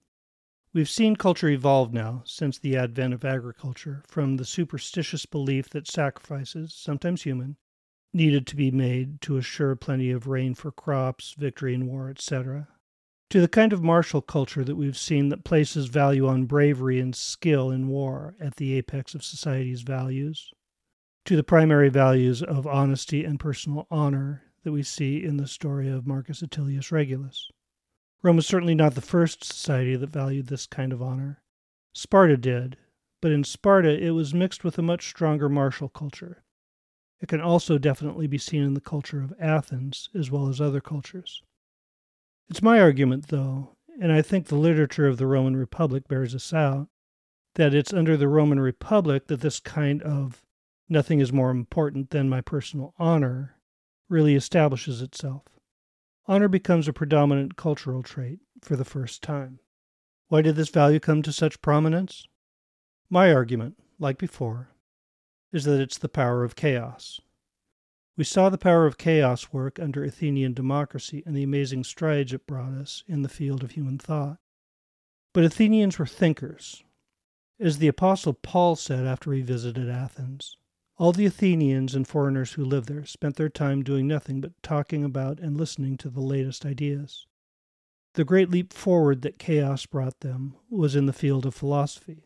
We've 0.74 0.90
seen 0.90 1.14
culture 1.14 1.48
evolve 1.48 1.92
now 1.92 2.24
since 2.26 2.58
the 2.58 2.76
advent 2.76 3.14
of 3.14 3.24
agriculture 3.24 4.02
from 4.08 4.38
the 4.38 4.44
superstitious 4.44 5.24
belief 5.24 5.70
that 5.70 5.86
sacrifices, 5.86 6.74
sometimes 6.74 7.22
human, 7.22 7.58
needed 8.12 8.44
to 8.48 8.56
be 8.56 8.72
made 8.72 9.20
to 9.20 9.36
assure 9.36 9.76
plenty 9.76 10.10
of 10.10 10.26
rain 10.26 10.52
for 10.52 10.72
crops, 10.72 11.36
victory 11.38 11.74
in 11.74 11.86
war, 11.86 12.10
etc., 12.10 12.66
to 13.30 13.40
the 13.40 13.46
kind 13.46 13.72
of 13.72 13.84
martial 13.84 14.20
culture 14.20 14.64
that 14.64 14.74
we've 14.74 14.98
seen 14.98 15.28
that 15.28 15.44
places 15.44 15.86
value 15.86 16.26
on 16.26 16.44
bravery 16.44 16.98
and 16.98 17.14
skill 17.14 17.70
in 17.70 17.86
war 17.86 18.34
at 18.40 18.56
the 18.56 18.74
apex 18.74 19.14
of 19.14 19.22
society's 19.22 19.82
values, 19.82 20.50
to 21.24 21.36
the 21.36 21.44
primary 21.44 21.88
values 21.88 22.42
of 22.42 22.66
honesty 22.66 23.24
and 23.24 23.38
personal 23.38 23.86
honor 23.92 24.42
that 24.64 24.72
we 24.72 24.82
see 24.82 25.22
in 25.22 25.36
the 25.36 25.46
story 25.46 25.88
of 25.88 26.04
Marcus 26.04 26.42
Atilius 26.42 26.90
Regulus. 26.90 27.48
Rome 28.24 28.36
was 28.36 28.46
certainly 28.46 28.74
not 28.74 28.94
the 28.94 29.02
first 29.02 29.44
society 29.44 29.96
that 29.96 30.08
valued 30.08 30.46
this 30.46 30.66
kind 30.66 30.94
of 30.94 31.02
honor. 31.02 31.42
Sparta 31.92 32.38
did, 32.38 32.78
but 33.20 33.30
in 33.30 33.44
Sparta 33.44 34.02
it 34.02 34.12
was 34.12 34.32
mixed 34.32 34.64
with 34.64 34.78
a 34.78 34.82
much 34.82 35.06
stronger 35.08 35.50
martial 35.50 35.90
culture. 35.90 36.42
It 37.20 37.28
can 37.28 37.42
also 37.42 37.76
definitely 37.76 38.26
be 38.26 38.38
seen 38.38 38.62
in 38.62 38.72
the 38.72 38.80
culture 38.80 39.22
of 39.22 39.34
Athens 39.38 40.08
as 40.14 40.30
well 40.30 40.48
as 40.48 40.58
other 40.58 40.80
cultures. 40.80 41.42
It's 42.48 42.62
my 42.62 42.80
argument, 42.80 43.28
though, 43.28 43.76
and 44.00 44.10
I 44.10 44.22
think 44.22 44.46
the 44.46 44.54
literature 44.54 45.06
of 45.06 45.18
the 45.18 45.26
Roman 45.26 45.54
Republic 45.54 46.08
bears 46.08 46.32
this 46.32 46.54
out, 46.54 46.88
that 47.56 47.74
it's 47.74 47.92
under 47.92 48.16
the 48.16 48.28
Roman 48.28 48.58
Republic 48.58 49.26
that 49.26 49.42
this 49.42 49.60
kind 49.60 50.02
of 50.02 50.42
nothing 50.88 51.20
is 51.20 51.30
more 51.30 51.50
important 51.50 52.08
than 52.08 52.30
my 52.30 52.40
personal 52.40 52.94
honor 52.98 53.56
really 54.08 54.34
establishes 54.34 55.02
itself. 55.02 55.42
Honor 56.26 56.48
becomes 56.48 56.88
a 56.88 56.92
predominant 56.92 57.56
cultural 57.56 58.02
trait 58.02 58.40
for 58.62 58.76
the 58.76 58.84
first 58.84 59.22
time. 59.22 59.58
Why 60.28 60.40
did 60.40 60.56
this 60.56 60.70
value 60.70 60.98
come 60.98 61.20
to 61.22 61.32
such 61.32 61.60
prominence? 61.60 62.26
My 63.10 63.32
argument, 63.32 63.76
like 63.98 64.16
before, 64.16 64.70
is 65.52 65.64
that 65.64 65.80
it's 65.80 65.98
the 65.98 66.08
power 66.08 66.42
of 66.42 66.56
chaos. 66.56 67.20
We 68.16 68.24
saw 68.24 68.48
the 68.48 68.56
power 68.56 68.86
of 68.86 68.96
chaos 68.96 69.52
work 69.52 69.78
under 69.78 70.02
Athenian 70.02 70.54
democracy 70.54 71.22
and 71.26 71.36
the 71.36 71.42
amazing 71.42 71.84
strides 71.84 72.32
it 72.32 72.46
brought 72.46 72.72
us 72.72 73.04
in 73.06 73.22
the 73.22 73.28
field 73.28 73.62
of 73.62 73.72
human 73.72 73.98
thought. 73.98 74.38
But 75.32 75.44
Athenians 75.44 75.98
were 75.98 76.06
thinkers. 76.06 76.84
As 77.60 77.78
the 77.78 77.88
Apostle 77.88 78.34
Paul 78.34 78.76
said 78.76 79.06
after 79.06 79.32
he 79.32 79.42
visited 79.42 79.90
Athens, 79.90 80.56
all 80.96 81.12
the 81.12 81.26
Athenians 81.26 81.94
and 81.94 82.06
foreigners 82.06 82.52
who 82.52 82.64
lived 82.64 82.88
there 82.88 83.04
spent 83.04 83.36
their 83.36 83.48
time 83.48 83.82
doing 83.82 84.06
nothing 84.06 84.40
but 84.40 84.52
talking 84.62 85.02
about 85.04 85.40
and 85.40 85.56
listening 85.56 85.96
to 85.98 86.08
the 86.08 86.20
latest 86.20 86.64
ideas. 86.64 87.26
The 88.14 88.24
great 88.24 88.48
leap 88.48 88.72
forward 88.72 89.22
that 89.22 89.38
chaos 89.38 89.86
brought 89.86 90.20
them 90.20 90.54
was 90.70 90.94
in 90.94 91.06
the 91.06 91.12
field 91.12 91.46
of 91.46 91.54
philosophy. 91.54 92.22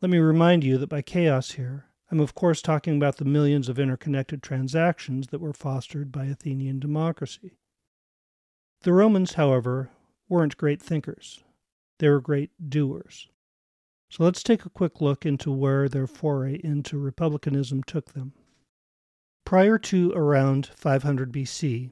Let 0.00 0.10
me 0.10 0.18
remind 0.18 0.64
you 0.64 0.78
that 0.78 0.88
by 0.88 1.02
chaos 1.02 1.52
here, 1.52 1.90
I'm 2.10 2.20
of 2.20 2.34
course 2.34 2.62
talking 2.62 2.96
about 2.96 3.16
the 3.16 3.24
millions 3.26 3.68
of 3.68 3.78
interconnected 3.78 4.42
transactions 4.42 5.28
that 5.28 5.40
were 5.40 5.52
fostered 5.52 6.10
by 6.10 6.26
Athenian 6.26 6.80
democracy. 6.80 7.58
The 8.82 8.92
Romans, 8.92 9.34
however, 9.34 9.90
weren't 10.28 10.56
great 10.56 10.80
thinkers, 10.80 11.44
they 11.98 12.08
were 12.08 12.20
great 12.20 12.50
doers. 12.68 13.28
So 14.14 14.22
let's 14.22 14.44
take 14.44 14.64
a 14.64 14.70
quick 14.70 15.00
look 15.00 15.26
into 15.26 15.50
where 15.50 15.88
their 15.88 16.06
foray 16.06 16.60
into 16.62 16.98
republicanism 16.98 17.82
took 17.82 18.12
them. 18.12 18.32
Prior 19.44 19.76
to 19.76 20.12
around 20.12 20.66
500 20.66 21.32
BC, 21.32 21.90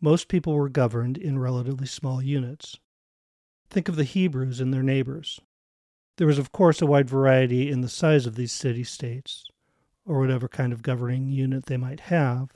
most 0.00 0.28
people 0.28 0.54
were 0.54 0.70
governed 0.70 1.18
in 1.18 1.38
relatively 1.38 1.86
small 1.86 2.22
units. 2.22 2.78
Think 3.68 3.86
of 3.86 3.96
the 3.96 4.04
Hebrews 4.04 4.60
and 4.60 4.72
their 4.72 4.82
neighbors. 4.82 5.42
There 6.16 6.26
was, 6.26 6.38
of 6.38 6.52
course, 6.52 6.80
a 6.80 6.86
wide 6.86 7.10
variety 7.10 7.70
in 7.70 7.82
the 7.82 7.90
size 7.90 8.24
of 8.24 8.36
these 8.36 8.50
city 8.50 8.82
states, 8.82 9.44
or 10.06 10.20
whatever 10.20 10.48
kind 10.48 10.72
of 10.72 10.80
governing 10.80 11.28
unit 11.28 11.66
they 11.66 11.76
might 11.76 12.00
have, 12.00 12.54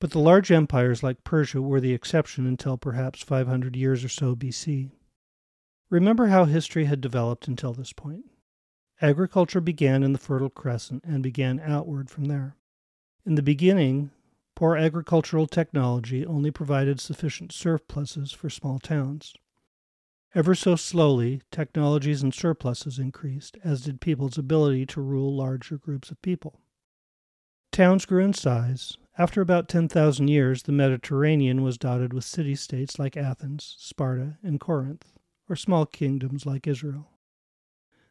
but 0.00 0.10
the 0.10 0.18
large 0.18 0.52
empires 0.52 1.02
like 1.02 1.24
Persia 1.24 1.62
were 1.62 1.80
the 1.80 1.94
exception 1.94 2.46
until 2.46 2.76
perhaps 2.76 3.22
500 3.22 3.74
years 3.74 4.04
or 4.04 4.10
so 4.10 4.36
BC. 4.36 4.90
Remember 5.90 6.26
how 6.26 6.44
history 6.44 6.84
had 6.84 7.00
developed 7.00 7.48
until 7.48 7.72
this 7.72 7.94
point. 7.94 8.26
Agriculture 9.00 9.60
began 9.60 10.02
in 10.02 10.12
the 10.12 10.18
Fertile 10.18 10.50
Crescent 10.50 11.02
and 11.04 11.22
began 11.22 11.60
outward 11.60 12.10
from 12.10 12.26
there. 12.26 12.56
In 13.24 13.36
the 13.36 13.42
beginning, 13.42 14.10
poor 14.54 14.76
agricultural 14.76 15.46
technology 15.46 16.26
only 16.26 16.50
provided 16.50 17.00
sufficient 17.00 17.52
surpluses 17.52 18.32
for 18.32 18.50
small 18.50 18.78
towns. 18.78 19.34
Ever 20.34 20.54
so 20.54 20.76
slowly, 20.76 21.40
technologies 21.50 22.22
and 22.22 22.34
surpluses 22.34 22.98
increased, 22.98 23.56
as 23.64 23.82
did 23.82 24.02
people's 24.02 24.36
ability 24.36 24.84
to 24.86 25.00
rule 25.00 25.34
larger 25.34 25.78
groups 25.78 26.10
of 26.10 26.20
people. 26.20 26.60
Towns 27.72 28.04
grew 28.04 28.22
in 28.22 28.34
size. 28.34 28.98
After 29.16 29.40
about 29.40 29.70
10,000 29.70 30.28
years, 30.28 30.64
the 30.64 30.72
Mediterranean 30.72 31.62
was 31.62 31.78
dotted 31.78 32.12
with 32.12 32.24
city 32.24 32.56
states 32.56 32.98
like 32.98 33.16
Athens, 33.16 33.74
Sparta, 33.78 34.36
and 34.42 34.60
Corinth 34.60 35.17
or 35.48 35.56
small 35.56 35.86
kingdoms 35.86 36.44
like 36.44 36.66
Israel. 36.66 37.10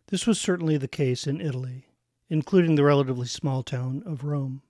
This 0.08 0.26
was 0.26 0.40
certainly 0.40 0.78
the 0.78 0.88
case 0.88 1.28
in 1.28 1.42
Italy, 1.42 1.88
including 2.30 2.76
the 2.76 2.84
relatively 2.84 3.28
small 3.28 3.64
town 3.64 4.04
of 4.06 4.24
Rome. 4.24 4.62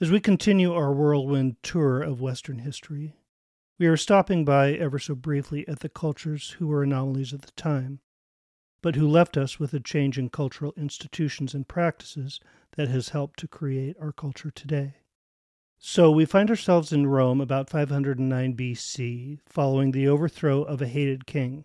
As 0.00 0.10
we 0.10 0.20
continue 0.20 0.72
our 0.72 0.92
whirlwind 0.92 1.56
tour 1.62 2.02
of 2.02 2.20
Western 2.20 2.60
history, 2.60 3.16
we 3.78 3.86
are 3.86 3.96
stopping 3.96 4.44
by 4.44 4.72
ever 4.72 4.98
so 4.98 5.14
briefly 5.14 5.66
at 5.68 5.80
the 5.80 5.88
cultures 5.88 6.56
who 6.58 6.66
were 6.66 6.82
anomalies 6.82 7.32
at 7.32 7.42
the 7.42 7.52
time, 7.52 8.00
but 8.82 8.96
who 8.96 9.06
left 9.06 9.36
us 9.36 9.58
with 9.58 9.72
a 9.72 9.80
change 9.80 10.18
in 10.18 10.30
cultural 10.30 10.74
institutions 10.76 11.54
and 11.54 11.68
practices 11.68 12.40
that 12.76 12.88
has 12.88 13.10
helped 13.10 13.38
to 13.40 13.48
create 13.48 13.96
our 14.00 14.12
culture 14.12 14.50
today. 14.50 14.96
So 15.78 16.10
we 16.10 16.26
find 16.26 16.50
ourselves 16.50 16.92
in 16.92 17.06
Rome 17.06 17.40
about 17.40 17.70
509 17.70 18.54
BC, 18.54 19.38
following 19.46 19.92
the 19.92 20.08
overthrow 20.08 20.62
of 20.62 20.82
a 20.82 20.86
hated 20.86 21.26
king. 21.26 21.64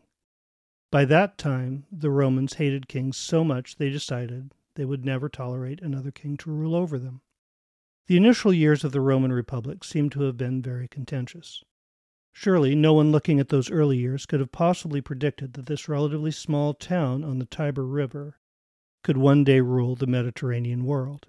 By 0.95 1.03
that 1.03 1.37
time, 1.37 1.83
the 1.91 2.09
Romans 2.09 2.53
hated 2.53 2.87
kings 2.87 3.17
so 3.17 3.43
much 3.43 3.75
they 3.75 3.89
decided 3.89 4.53
they 4.75 4.85
would 4.85 5.03
never 5.03 5.27
tolerate 5.27 5.81
another 5.81 6.09
king 6.09 6.37
to 6.37 6.49
rule 6.49 6.73
over 6.73 6.97
them. 6.97 7.19
The 8.07 8.15
initial 8.15 8.53
years 8.53 8.85
of 8.85 8.93
the 8.93 9.01
Roman 9.01 9.33
Republic 9.33 9.83
seem 9.83 10.09
to 10.11 10.21
have 10.21 10.37
been 10.37 10.61
very 10.61 10.87
contentious. 10.87 11.65
Surely 12.31 12.75
no 12.75 12.93
one 12.93 13.11
looking 13.11 13.41
at 13.41 13.49
those 13.49 13.69
early 13.69 13.97
years 13.97 14.25
could 14.25 14.39
have 14.39 14.53
possibly 14.53 15.01
predicted 15.01 15.51
that 15.55 15.65
this 15.65 15.89
relatively 15.89 16.31
small 16.31 16.73
town 16.73 17.25
on 17.25 17.39
the 17.39 17.45
Tiber 17.45 17.85
River 17.85 18.39
could 19.03 19.17
one 19.17 19.43
day 19.43 19.59
rule 19.59 19.97
the 19.97 20.07
Mediterranean 20.07 20.85
world. 20.85 21.27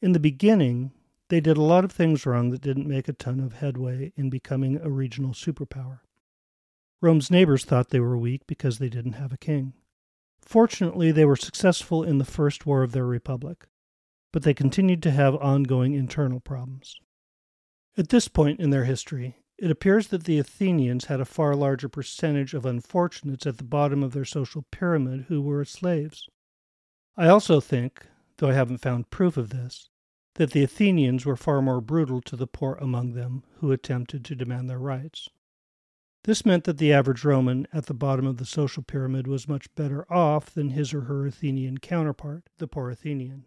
In 0.00 0.12
the 0.12 0.18
beginning, 0.18 0.92
they 1.28 1.42
did 1.42 1.58
a 1.58 1.62
lot 1.62 1.84
of 1.84 1.92
things 1.92 2.24
wrong 2.24 2.48
that 2.48 2.62
didn't 2.62 2.88
make 2.88 3.08
a 3.08 3.12
ton 3.12 3.40
of 3.40 3.52
headway 3.52 4.14
in 4.16 4.30
becoming 4.30 4.80
a 4.80 4.88
regional 4.88 5.32
superpower. 5.32 5.98
Rome's 7.00 7.30
neighbors 7.30 7.64
thought 7.64 7.88
they 7.88 8.00
were 8.00 8.18
weak 8.18 8.46
because 8.46 8.78
they 8.78 8.88
didn't 8.88 9.14
have 9.14 9.32
a 9.32 9.38
king. 9.38 9.72
Fortunately, 10.42 11.12
they 11.12 11.24
were 11.24 11.36
successful 11.36 12.02
in 12.02 12.18
the 12.18 12.24
first 12.24 12.66
war 12.66 12.82
of 12.82 12.92
their 12.92 13.06
republic, 13.06 13.66
but 14.32 14.42
they 14.42 14.54
continued 14.54 15.02
to 15.04 15.10
have 15.10 15.34
ongoing 15.36 15.94
internal 15.94 16.40
problems. 16.40 16.96
At 17.96 18.08
this 18.08 18.28
point 18.28 18.60
in 18.60 18.70
their 18.70 18.84
history, 18.84 19.36
it 19.58 19.70
appears 19.70 20.08
that 20.08 20.24
the 20.24 20.38
Athenians 20.38 21.06
had 21.06 21.20
a 21.20 21.26
far 21.26 21.54
larger 21.54 21.88
percentage 21.88 22.54
of 22.54 22.64
unfortunates 22.64 23.46
at 23.46 23.58
the 23.58 23.64
bottom 23.64 24.02
of 24.02 24.12
their 24.12 24.24
social 24.24 24.64
pyramid 24.70 25.26
who 25.28 25.42
were 25.42 25.64
slaves. 25.64 26.28
I 27.16 27.28
also 27.28 27.60
think, 27.60 28.06
though 28.38 28.48
I 28.48 28.54
haven't 28.54 28.78
found 28.78 29.10
proof 29.10 29.36
of 29.36 29.50
this, 29.50 29.90
that 30.34 30.52
the 30.52 30.62
Athenians 30.62 31.26
were 31.26 31.36
far 31.36 31.60
more 31.60 31.80
brutal 31.80 32.20
to 32.22 32.36
the 32.36 32.46
poor 32.46 32.78
among 32.80 33.12
them 33.12 33.44
who 33.58 33.72
attempted 33.72 34.24
to 34.24 34.34
demand 34.34 34.70
their 34.70 34.78
rights. 34.78 35.28
This 36.24 36.44
meant 36.44 36.64
that 36.64 36.76
the 36.76 36.92
average 36.92 37.24
Roman 37.24 37.66
at 37.72 37.86
the 37.86 37.94
bottom 37.94 38.26
of 38.26 38.36
the 38.36 38.44
social 38.44 38.82
pyramid 38.82 39.26
was 39.26 39.48
much 39.48 39.74
better 39.74 40.10
off 40.12 40.50
than 40.50 40.70
his 40.70 40.92
or 40.92 41.02
her 41.02 41.26
Athenian 41.26 41.78
counterpart, 41.78 42.44
the 42.58 42.68
poor 42.68 42.90
Athenian. 42.90 43.46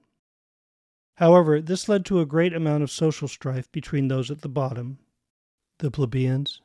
However, 1.17 1.61
this 1.61 1.87
led 1.87 2.03
to 2.05 2.19
a 2.19 2.25
great 2.25 2.53
amount 2.53 2.81
of 2.81 2.89
social 2.89 3.27
strife 3.27 3.71
between 3.71 4.07
those 4.07 4.31
at 4.31 4.41
the 4.41 4.49
bottom, 4.49 4.97
the 5.77 5.91
plebeians, 5.91 6.61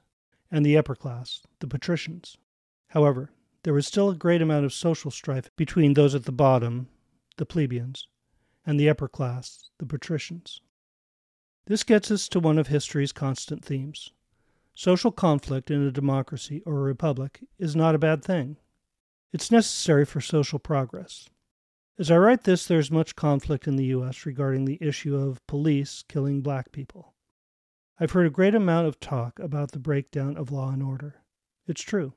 and 0.51 0.65
the 0.65 0.79
upper 0.79 0.95
class, 0.95 1.43
the 1.59 1.67
patricians. 1.67 2.39
However, 2.89 3.31
there 3.65 3.75
was 3.75 3.87
still 3.87 4.09
a 4.09 4.15
great 4.15 4.41
amount 4.41 4.65
of 4.65 4.73
social 4.73 5.11
strife 5.11 5.55
between 5.57 5.93
those 5.93 6.15
at 6.15 6.25
the 6.25 6.33
bottom, 6.33 6.89
the 7.37 7.45
plebeians, 7.45 8.09
and 8.65 8.81
the 8.81 8.89
upper 8.89 9.09
class, 9.09 9.69
the 9.79 9.85
patricians. 9.85 10.63
This 11.67 11.85
gets 11.85 12.11
us 12.11 12.29
to 12.29 12.41
one 12.41 12.59
of 12.59 12.69
history's 12.69 13.13
constant 13.13 13.63
themes. 13.63 14.13
Social 14.79 15.11
conflict 15.11 15.73
in 15.73 15.83
a 15.83 15.91
democracy 15.91 16.63
or 16.65 16.77
a 16.77 16.83
republic 16.83 17.41
is 17.59 17.75
not 17.75 17.97
a 17.97 17.99
bad 17.99 18.25
thing. 18.25 18.59
It's 19.33 19.51
necessary 19.51 20.05
for 20.05 20.21
social 20.21 20.61
progress. 20.61 21.29
As 21.99 22.13
I 22.13 22.17
write 22.17 22.45
this, 22.45 22.65
there's 22.65 22.89
much 22.89 23.17
conflict 23.17 23.67
in 23.67 23.75
the 23.75 23.87
U.S. 23.87 24.25
regarding 24.25 24.67
the 24.67 24.79
issue 24.81 25.17
of 25.17 25.45
police 25.49 26.05
killing 26.09 26.43
black 26.43 26.71
people. 26.71 27.13
I've 27.99 28.13
heard 28.13 28.29
a 28.29 28.31
great 28.31 28.55
amount 28.55 28.87
of 28.87 29.01
talk 29.01 29.41
about 29.41 29.73
the 29.73 29.81
breakdown 29.81 30.37
of 30.37 30.53
law 30.53 30.71
and 30.71 30.81
order. 30.81 31.25
It's 31.67 31.83
true. 31.83 32.13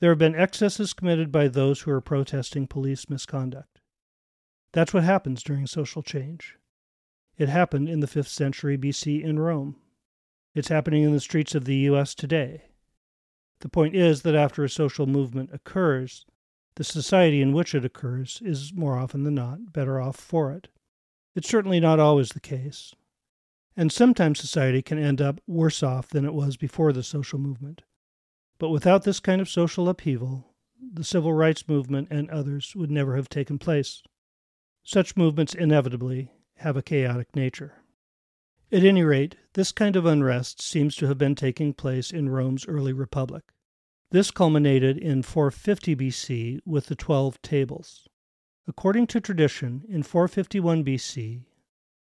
There 0.00 0.12
have 0.12 0.18
been 0.18 0.34
excesses 0.34 0.94
committed 0.94 1.30
by 1.30 1.48
those 1.48 1.82
who 1.82 1.90
are 1.90 2.00
protesting 2.00 2.66
police 2.66 3.10
misconduct. 3.10 3.82
That's 4.72 4.94
what 4.94 5.04
happens 5.04 5.42
during 5.42 5.66
social 5.66 6.02
change. 6.02 6.56
It 7.36 7.50
happened 7.50 7.90
in 7.90 8.00
the 8.00 8.06
5th 8.06 8.28
century 8.28 8.78
BC 8.78 9.22
in 9.22 9.38
Rome. 9.38 9.76
It's 10.54 10.68
happening 10.68 11.02
in 11.02 11.12
the 11.12 11.20
streets 11.20 11.54
of 11.56 11.64
the 11.64 11.76
U.S. 11.76 12.14
today. 12.14 12.66
The 13.60 13.68
point 13.68 13.96
is 13.96 14.22
that 14.22 14.36
after 14.36 14.62
a 14.62 14.68
social 14.68 15.06
movement 15.06 15.50
occurs, 15.52 16.26
the 16.76 16.84
society 16.84 17.40
in 17.40 17.52
which 17.52 17.74
it 17.74 17.84
occurs 17.84 18.40
is 18.44 18.72
more 18.72 18.96
often 18.96 19.24
than 19.24 19.34
not 19.34 19.72
better 19.72 20.00
off 20.00 20.16
for 20.16 20.52
it. 20.52 20.68
It's 21.34 21.48
certainly 21.48 21.80
not 21.80 21.98
always 21.98 22.30
the 22.30 22.40
case, 22.40 22.94
and 23.76 23.90
sometimes 23.90 24.38
society 24.38 24.80
can 24.80 24.98
end 24.98 25.20
up 25.20 25.40
worse 25.46 25.82
off 25.82 26.08
than 26.08 26.24
it 26.24 26.34
was 26.34 26.56
before 26.56 26.92
the 26.92 27.02
social 27.02 27.38
movement. 27.40 27.82
But 28.58 28.68
without 28.70 29.02
this 29.02 29.18
kind 29.18 29.40
of 29.40 29.48
social 29.48 29.88
upheaval, 29.88 30.54
the 30.80 31.02
civil 31.02 31.32
rights 31.32 31.68
movement 31.68 32.08
and 32.10 32.30
others 32.30 32.76
would 32.76 32.90
never 32.90 33.16
have 33.16 33.28
taken 33.28 33.58
place. 33.58 34.02
Such 34.84 35.16
movements 35.16 35.54
inevitably 35.54 36.30
have 36.58 36.76
a 36.76 36.82
chaotic 36.82 37.34
nature. 37.34 37.83
At 38.72 38.82
any 38.82 39.02
rate, 39.04 39.36
this 39.52 39.70
kind 39.70 39.94
of 39.94 40.04
unrest 40.04 40.60
seems 40.60 40.96
to 40.96 41.06
have 41.06 41.18
been 41.18 41.34
taking 41.34 41.74
place 41.74 42.10
in 42.10 42.28
Rome's 42.28 42.66
early 42.66 42.92
republic. 42.92 43.52
This 44.10 44.30
culminated 44.30 44.98
in 44.98 45.22
450 45.22 45.94
BC 45.94 46.60
with 46.64 46.86
the 46.86 46.96
Twelve 46.96 47.40
Tables. 47.42 48.08
According 48.66 49.06
to 49.08 49.20
tradition, 49.20 49.84
in 49.88 50.02
451 50.02 50.84
BC, 50.84 51.42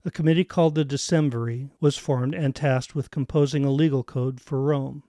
a 0.05 0.11
committee 0.11 0.45
called 0.45 0.75
the 0.75 0.85
Decemviri 0.85 1.71
was 1.81 1.97
formed 1.97 2.35
and 2.35 2.55
tasked 2.55 2.95
with 2.95 3.11
composing 3.11 3.65
a 3.65 3.71
legal 3.71 4.03
code 4.03 4.41
for 4.41 4.61
Rome. 4.61 5.05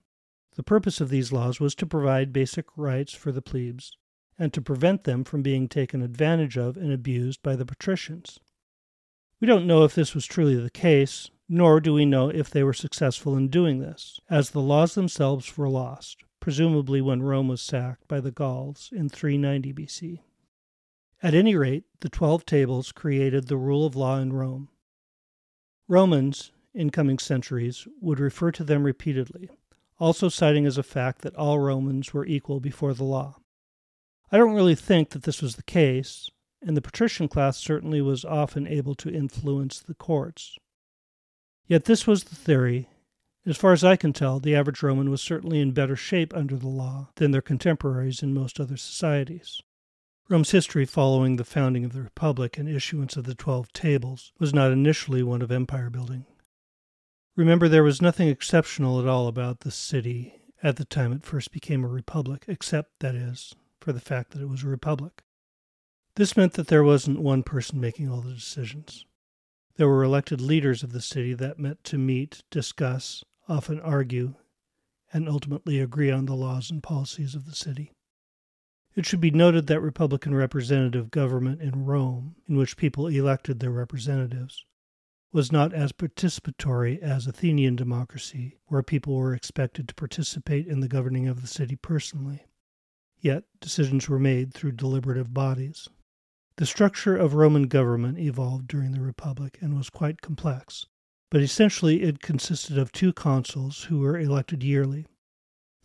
The 0.56 0.64
purpose 0.64 1.02
of 1.02 1.10
these 1.10 1.32
laws 1.32 1.60
was 1.60 1.76
to 1.76 1.86
provide 1.86 2.32
basic 2.32 2.66
rights 2.78 3.14
for 3.14 3.32
the 3.32 3.42
plebes 3.42 3.98
and 4.38 4.54
to 4.54 4.62
prevent 4.62 5.04
them 5.04 5.24
from 5.24 5.42
being 5.42 5.68
taken 5.68 6.02
advantage 6.02 6.58
of 6.58 6.78
and 6.78 6.94
abused 6.94 7.42
by 7.42 7.56
the 7.56 7.66
patricians. 7.66 8.40
We 9.42 9.48
don't 9.48 9.68
know 9.68 9.84
if 9.84 9.96
this 9.96 10.14
was 10.14 10.26
truly 10.26 10.56
the 10.56 10.70
case, 10.70 11.30
nor 11.50 11.82
do 11.82 11.94
we 11.94 12.06
know 12.06 12.30
if 12.30 12.50
they 12.50 12.64
were 12.64 12.74
successful 12.74 13.36
in 13.36 13.50
doing 13.50 13.80
this, 13.80 14.22
as 14.30 14.52
the 14.52 14.62
laws 14.62 14.96
themselves 14.96 15.58
were 15.58 15.68
lost 15.68 16.24
presumably 16.40 17.02
when 17.02 17.22
Rome 17.22 17.48
was 17.48 17.62
sacked 17.62 18.08
by 18.08 18.20
the 18.20 18.32
Gauls 18.32 18.90
in 18.92 19.10
390 19.10 19.74
BC. 19.74 20.20
At 21.22 21.34
any 21.34 21.56
rate, 21.56 21.84
the 22.00 22.10
Twelve 22.10 22.46
Tables 22.46 22.92
created 22.92 23.48
the 23.48 23.58
rule 23.58 23.86
of 23.86 23.96
law 23.96 24.18
in 24.20 24.32
Rome. 24.32 24.70
Romans, 25.88 26.52
in 26.74 26.92
coming 26.92 27.20
centuries, 27.20 27.88
would 28.00 28.20
refer 28.20 28.52
to 28.52 28.64
them 28.64 28.84
repeatedly, 28.84 29.50
also 30.00 30.30
citing 30.30 30.66
as 30.66 30.78
a 30.78 30.84
fact 30.84 31.22
that 31.22 31.36
all 31.36 31.60
Romans 31.60 32.14
were 32.14 32.26
equal 32.26 32.60
before 32.60 32.94
the 32.94 33.04
law. 33.04 33.38
I 34.32 34.38
don't 34.38 34.56
really 34.56 34.76
think 34.76 35.10
that 35.10 35.24
this 35.24 35.42
was 35.42 35.56
the 35.56 35.64
case, 35.64 36.30
and 36.62 36.78
the 36.78 36.82
patrician 36.82 37.28
class 37.28 37.58
certainly 37.58 38.02
was 38.02 38.24
often 38.24 38.66
able 38.66 38.96
to 38.96 39.14
influence 39.14 39.80
the 39.80 39.96
courts. 39.96 40.58
Yet 41.70 41.86
this 41.86 42.06
was 42.08 42.26
the 42.26 42.36
theory, 42.36 42.90
as 43.46 43.56
far 43.56 43.74
as 43.74 43.84
I 43.84 43.96
can 43.96 44.12
tell, 44.12 44.40
the 44.40 44.56
average 44.56 44.84
Roman 44.84 45.10
was 45.10 45.22
certainly 45.22 45.62
in 45.62 45.72
better 45.72 45.96
shape 45.96 46.36
under 46.36 46.58
the 46.58 46.68
law 46.68 47.10
than 47.16 47.30
their 47.32 47.42
contemporaries 47.42 48.22
in 48.22 48.34
most 48.34 48.60
other 48.60 48.76
societies. 48.76 49.62
Rome's 50.28 50.52
history 50.52 50.86
following 50.86 51.36
the 51.36 51.46
founding 51.46 51.86
of 51.86 51.94
the 51.94 52.02
Republic 52.02 52.58
and 52.58 52.68
issuance 52.68 53.16
of 53.16 53.26
the 53.26 53.36
Twelve 53.36 53.72
Tables 53.72 54.34
was 54.40 54.54
not 54.54 54.72
initially 54.72 55.22
one 55.22 55.44
of 55.44 55.52
empire 55.52 55.92
building. 55.92 56.26
Remember, 57.36 57.68
there 57.68 57.84
was 57.84 58.02
nothing 58.02 58.30
exceptional 58.30 59.00
at 59.00 59.08
all 59.08 59.28
about 59.28 59.60
the 59.60 59.72
city 59.72 60.42
at 60.64 60.76
the 60.76 60.86
time 60.86 61.14
it 61.14 61.24
first 61.24 61.52
became 61.52 61.84
a 61.84 61.88
republic, 61.88 62.46
except, 62.48 63.00
that 63.00 63.14
is, 63.14 63.56
for 63.80 63.94
the 63.94 64.02
fact 64.02 64.32
that 64.32 64.42
it 64.42 64.50
was 64.50 64.64
a 64.64 64.68
republic. 64.68 65.22
This 66.16 66.36
meant 66.36 66.54
that 66.54 66.68
there 66.68 66.84
wasn't 66.84 67.22
one 67.22 67.44
person 67.44 67.80
making 67.80 68.12
all 68.12 68.22
the 68.22 68.34
decisions. 68.34 69.06
There 69.80 69.88
were 69.88 70.04
elected 70.04 70.42
leaders 70.42 70.84
of 70.84 70.92
the 70.92 71.00
city 71.00 71.34
that 71.36 71.58
met 71.58 71.86
to 71.86 71.98
meet, 71.98 72.44
discuss, 72.52 73.24
often 73.48 73.80
argue, 73.80 74.36
and 75.14 75.30
ultimately 75.30 75.80
agree 75.80 76.12
on 76.12 76.26
the 76.26 76.36
laws 76.36 76.70
and 76.70 76.84
policies 76.84 77.34
of 77.34 77.46
the 77.46 77.56
city. 77.56 77.94
It 78.94 79.06
should 79.06 79.22
be 79.22 79.32
noted 79.32 79.68
that 79.68 79.80
Republican 79.80 80.36
representative 80.36 81.12
government 81.12 81.62
in 81.62 81.86
Rome, 81.86 82.36
in 82.46 82.58
which 82.58 82.76
people 82.76 83.08
elected 83.08 83.62
their 83.62 83.72
representatives, 83.72 84.66
was 85.32 85.50
not 85.50 85.74
as 85.74 85.94
participatory 85.94 87.00
as 87.00 87.26
Athenian 87.26 87.78
democracy, 87.78 88.58
where 88.66 88.84
people 88.84 89.16
were 89.16 89.34
expected 89.34 89.88
to 89.88 89.96
participate 89.96 90.68
in 90.68 90.82
the 90.82 90.90
governing 90.90 91.30
of 91.30 91.42
the 91.42 91.48
city 91.48 91.78
personally. 91.78 92.44
Yet 93.22 93.46
decisions 93.62 94.10
were 94.10 94.20
made 94.20 94.54
through 94.54 94.74
deliberative 94.74 95.34
bodies. 95.34 95.88
The 96.60 96.66
structure 96.66 97.16
of 97.16 97.36
Roman 97.36 97.70
government 97.70 98.20
evolved 98.20 98.68
during 98.68 98.92
the 98.92 99.00
Republic 99.00 99.58
and 99.62 99.78
was 99.78 99.90
quite 99.90 100.20
complex, 100.20 100.88
but 101.32 101.40
essentially 101.40 102.02
it 102.02 102.22
consisted 102.22 102.78
of 102.78 102.92
two 102.92 103.14
consuls 103.14 103.84
who 103.84 104.00
were 104.00 104.20
elected 104.20 104.62
yearly. 104.62 105.06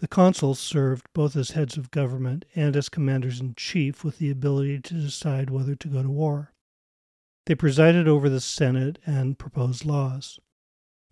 The 0.01 0.09
consuls 0.09 0.59
served 0.59 1.07
both 1.15 1.37
as 1.37 1.53
heads 1.53 1.77
of 1.77 1.93
government 1.93 2.45
and 2.57 2.75
as 2.75 2.89
commanders 2.89 3.39
in 3.39 3.55
chief 3.55 4.03
with 4.03 4.19
the 4.19 4.31
ability 4.31 4.81
to 4.81 4.95
decide 4.95 5.49
whether 5.49 5.77
to 5.77 5.89
go 5.89 6.03
to 6.03 6.11
war. 6.11 6.53
They 7.47 7.55
presided 7.55 8.09
over 8.09 8.29
the 8.29 8.41
Senate 8.41 8.99
and 9.07 9.39
proposed 9.39 9.85
laws. 9.85 10.41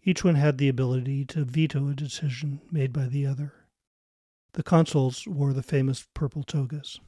Each 0.03 0.25
one 0.25 0.35
had 0.35 0.59
the 0.59 0.69
ability 0.69 1.25
to 1.27 1.45
veto 1.45 1.87
a 1.87 1.95
decision 1.95 2.63
made 2.73 2.93
by 2.93 3.07
the 3.07 3.27
other. 3.27 3.69
The 4.55 4.65
consuls 4.65 5.25
wore 5.29 5.53
the 5.53 5.63
famous 5.63 6.09
purple 6.15 6.43
togas. 6.43 6.99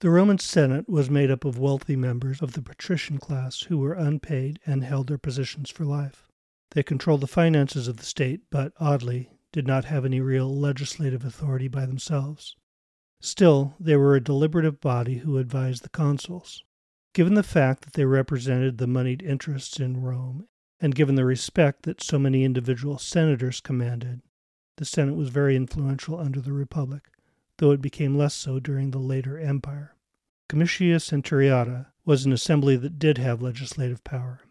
The 0.00 0.10
Roman 0.10 0.38
Senate 0.38 0.90
was 0.90 1.08
made 1.08 1.30
up 1.30 1.46
of 1.46 1.58
wealthy 1.58 1.96
members 1.96 2.42
of 2.42 2.52
the 2.52 2.60
patrician 2.60 3.16
class 3.16 3.62
who 3.62 3.78
were 3.78 3.94
unpaid 3.94 4.58
and 4.66 4.84
held 4.84 5.06
their 5.06 5.16
positions 5.16 5.70
for 5.70 5.86
life. 5.86 6.28
They 6.72 6.82
controlled 6.82 7.22
the 7.22 7.26
finances 7.26 7.88
of 7.88 7.96
the 7.96 8.04
state, 8.04 8.42
but, 8.50 8.72
oddly, 8.78 9.30
did 9.52 9.66
not 9.66 9.86
have 9.86 10.04
any 10.04 10.20
real 10.20 10.54
legislative 10.54 11.24
authority 11.24 11.68
by 11.68 11.86
themselves. 11.86 12.54
Still, 13.22 13.74
they 13.80 13.96
were 13.96 14.14
a 14.14 14.20
deliberative 14.20 14.82
body 14.82 15.18
who 15.18 15.38
advised 15.38 15.82
the 15.82 15.88
consuls. 15.88 16.62
Given 17.14 17.32
the 17.32 17.42
fact 17.42 17.82
that 17.84 17.94
they 17.94 18.04
represented 18.04 18.76
the 18.76 18.86
moneyed 18.86 19.22
interests 19.22 19.80
in 19.80 20.02
Rome, 20.02 20.46
and 20.78 20.94
given 20.94 21.14
the 21.14 21.24
respect 21.24 21.84
that 21.84 22.02
so 22.02 22.18
many 22.18 22.44
individual 22.44 22.98
senators 22.98 23.62
commanded, 23.62 24.20
the 24.76 24.84
Senate 24.84 25.16
was 25.16 25.30
very 25.30 25.56
influential 25.56 26.20
under 26.20 26.42
the 26.42 26.52
Republic, 26.52 27.04
though 27.58 27.70
it 27.70 27.80
became 27.80 28.16
less 28.16 28.34
so 28.34 28.60
during 28.60 28.90
the 28.90 28.98
later 28.98 29.38
Empire. 29.38 29.96
Comitia 30.48 31.00
Centuriata 31.00 31.86
was 32.04 32.24
an 32.24 32.32
assembly 32.32 32.76
that 32.76 32.98
did 32.98 33.18
have 33.18 33.42
legislative 33.42 34.04
power. 34.04 34.42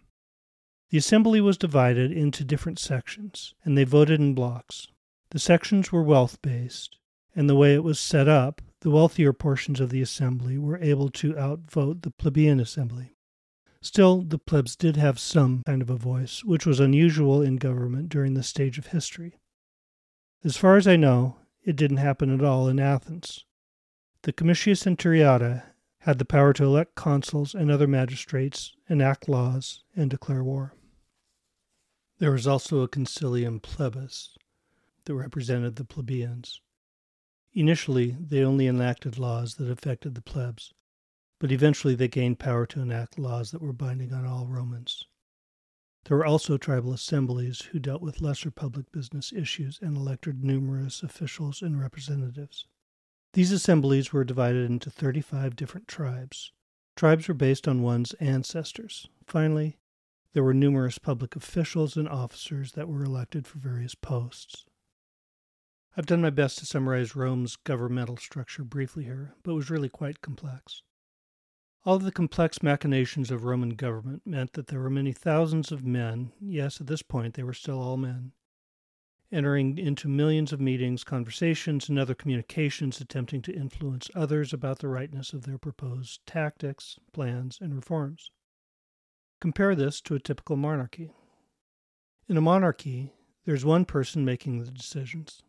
The 0.89 0.97
assembly 0.97 1.41
was 1.41 1.57
divided 1.57 2.11
into 2.11 2.43
different 2.43 2.79
sections, 2.79 3.53
and 3.63 3.77
they 3.77 3.83
voted 3.83 4.19
in 4.19 4.35
blocks. 4.35 4.87
The 5.31 5.39
sections 5.39 5.91
were 5.91 6.03
wealth 6.03 6.41
based, 6.41 6.97
and 7.35 7.49
the 7.49 7.55
way 7.55 7.73
it 7.73 7.83
was 7.83 7.99
set 7.99 8.27
up, 8.27 8.61
the 8.81 8.91
wealthier 8.91 9.33
portions 9.33 9.79
of 9.79 9.89
the 9.89 10.01
assembly 10.01 10.57
were 10.57 10.77
able 10.77 11.09
to 11.09 11.37
outvote 11.37 12.01
the 12.01 12.11
plebeian 12.11 12.59
assembly. 12.59 13.15
Still, 13.81 14.21
the 14.21 14.37
plebs 14.37 14.75
did 14.75 14.95
have 14.97 15.19
some 15.19 15.63
kind 15.65 15.81
of 15.81 15.89
a 15.89 15.95
voice, 15.95 16.43
which 16.43 16.65
was 16.65 16.79
unusual 16.79 17.41
in 17.41 17.57
government 17.57 18.09
during 18.09 18.33
this 18.33 18.47
stage 18.47 18.77
of 18.77 18.87
history. 18.87 19.37
As 20.43 20.57
far 20.57 20.77
as 20.77 20.87
I 20.87 20.95
know, 20.95 21.37
it 21.65 21.75
didn't 21.75 21.97
happen 21.97 22.31
at 22.31 22.45
all 22.45 22.67
in 22.67 22.79
Athens. 22.79 23.43
The 24.21 24.31
Comitia 24.31 24.75
Centuriata 24.75 25.63
had 25.99 26.19
the 26.19 26.25
power 26.25 26.53
to 26.53 26.63
elect 26.63 26.93
consuls 26.93 27.55
and 27.55 27.71
other 27.71 27.87
magistrates, 27.87 28.75
enact 28.87 29.27
laws, 29.27 29.83
and 29.95 30.09
declare 30.09 30.43
war. 30.43 30.75
There 32.19 32.31
was 32.31 32.45
also 32.45 32.81
a 32.81 32.87
concilium 32.87 33.59
plebis 33.59 34.37
that 35.05 35.15
represented 35.15 35.75
the 35.75 35.83
plebeians. 35.83 36.61
Initially, 37.53 38.15
they 38.19 38.43
only 38.43 38.67
enacted 38.67 39.17
laws 39.17 39.55
that 39.55 39.71
affected 39.71 40.13
the 40.13 40.21
plebs, 40.21 40.73
but 41.39 41.51
eventually 41.51 41.95
they 41.95 42.07
gained 42.07 42.37
power 42.37 42.65
to 42.67 42.81
enact 42.81 43.17
laws 43.17 43.51
that 43.51 43.61
were 43.61 43.73
binding 43.73 44.13
on 44.13 44.25
all 44.25 44.45
Romans. 44.45 45.05
There 46.05 46.17
were 46.17 46.25
also 46.25 46.57
tribal 46.57 46.93
assemblies 46.93 47.61
who 47.71 47.79
dealt 47.79 48.03
with 48.03 48.21
lesser 48.21 48.51
public 48.51 48.91
business 48.91 49.33
issues 49.33 49.79
and 49.81 49.97
elected 49.97 50.43
numerous 50.43 51.01
officials 51.01 51.63
and 51.63 51.79
representatives. 51.79 52.67
These 53.33 53.51
assemblies 53.51 54.13
were 54.13 54.23
divided 54.23 54.69
into 54.69 54.91
35 54.91 55.55
different 55.55 55.87
tribes. 55.87 56.51
Tribes 56.95 57.27
were 57.27 57.33
based 57.33 57.67
on 57.67 57.81
one's 57.81 58.13
ancestors. 58.13 59.09
Finally, 59.25 59.79
there 60.33 60.43
were 60.43 60.53
numerous 60.53 60.99
public 60.99 61.35
officials 61.35 61.97
and 61.97 62.07
officers 62.07 62.73
that 62.73 62.87
were 62.87 63.03
elected 63.03 63.47
for 63.47 63.57
various 63.57 63.95
posts. 63.95 64.65
I've 65.97 66.05
done 66.05 66.21
my 66.21 66.29
best 66.29 66.59
to 66.59 66.65
summarize 66.65 67.15
Rome's 67.15 67.55
governmental 67.55 68.17
structure 68.17 68.63
briefly 68.63 69.05
here, 69.05 69.33
but 69.43 69.51
it 69.51 69.55
was 69.55 69.69
really 69.71 69.89
quite 69.89 70.21
complex. 70.21 70.83
All 71.85 71.99
the 71.99 72.11
complex 72.11 72.63
machinations 72.63 73.29
of 73.29 73.43
Roman 73.43 73.69
government 73.69 74.23
meant 74.25 74.53
that 74.53 74.67
there 74.67 74.79
were 74.79 74.89
many 74.89 75.13
thousands 75.13 75.71
of 75.71 75.85
men, 75.85 76.31
yes, 76.41 76.81
at 76.81 76.87
this 76.87 77.03
point 77.03 77.35
they 77.35 77.43
were 77.43 77.53
still 77.53 77.79
all 77.79 77.95
men, 77.95 78.31
entering 79.31 79.77
into 79.77 80.07
millions 80.07 80.51
of 80.51 80.59
meetings, 80.59 81.03
conversations, 81.03 81.87
and 81.87 81.99
other 81.99 82.15
communications 82.15 82.99
attempting 82.99 83.43
to 83.43 83.55
influence 83.55 84.09
others 84.15 84.51
about 84.51 84.79
the 84.79 84.87
rightness 84.87 85.31
of 85.31 85.43
their 85.43 85.59
proposed 85.59 86.25
tactics, 86.25 86.97
plans, 87.13 87.59
and 87.61 87.75
reforms. 87.75 88.31
Compare 89.39 89.75
this 89.75 90.01
to 90.01 90.15
a 90.15 90.19
typical 90.19 90.55
monarchy. 90.55 91.13
In 92.27 92.35
a 92.35 92.41
monarchy, 92.41 93.13
there's 93.45 93.63
one 93.63 93.85
person 93.85 94.25
making 94.25 94.57
the 94.57 94.71
decisions. 94.71 95.43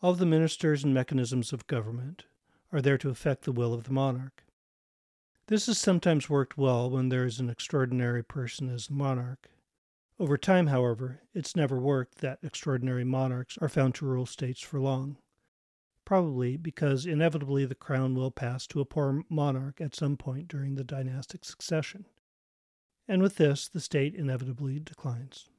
All 0.00 0.14
the 0.14 0.24
ministers 0.26 0.84
and 0.84 0.94
mechanisms 0.94 1.52
of 1.52 1.66
government 1.66 2.22
are 2.70 2.80
there 2.80 2.98
to 2.98 3.10
effect 3.10 3.42
the 3.42 3.50
will 3.50 3.74
of 3.74 3.82
the 3.82 3.92
monarch. 3.92 4.44
This 5.52 5.66
has 5.66 5.76
sometimes 5.76 6.30
worked 6.30 6.56
well 6.56 6.88
when 6.88 7.10
there 7.10 7.26
is 7.26 7.38
an 7.38 7.50
extraordinary 7.50 8.24
person 8.24 8.70
as 8.70 8.88
monarch. 8.88 9.50
Over 10.18 10.38
time, 10.38 10.68
however, 10.68 11.20
it's 11.34 11.54
never 11.54 11.78
worked 11.78 12.22
that 12.22 12.38
extraordinary 12.42 13.04
monarchs 13.04 13.58
are 13.60 13.68
found 13.68 13.94
to 13.96 14.06
rule 14.06 14.24
states 14.24 14.62
for 14.62 14.80
long. 14.80 15.18
Probably 16.06 16.56
because 16.56 17.04
inevitably 17.04 17.66
the 17.66 17.74
crown 17.74 18.14
will 18.14 18.30
pass 18.30 18.66
to 18.68 18.80
a 18.80 18.86
poor 18.86 19.24
monarch 19.28 19.78
at 19.78 19.94
some 19.94 20.16
point 20.16 20.48
during 20.48 20.74
the 20.74 20.84
dynastic 20.84 21.44
succession. 21.44 22.06
And 23.06 23.20
with 23.20 23.36
this, 23.36 23.68
the 23.68 23.80
state 23.80 24.14
inevitably 24.14 24.80
declines. 24.80 25.50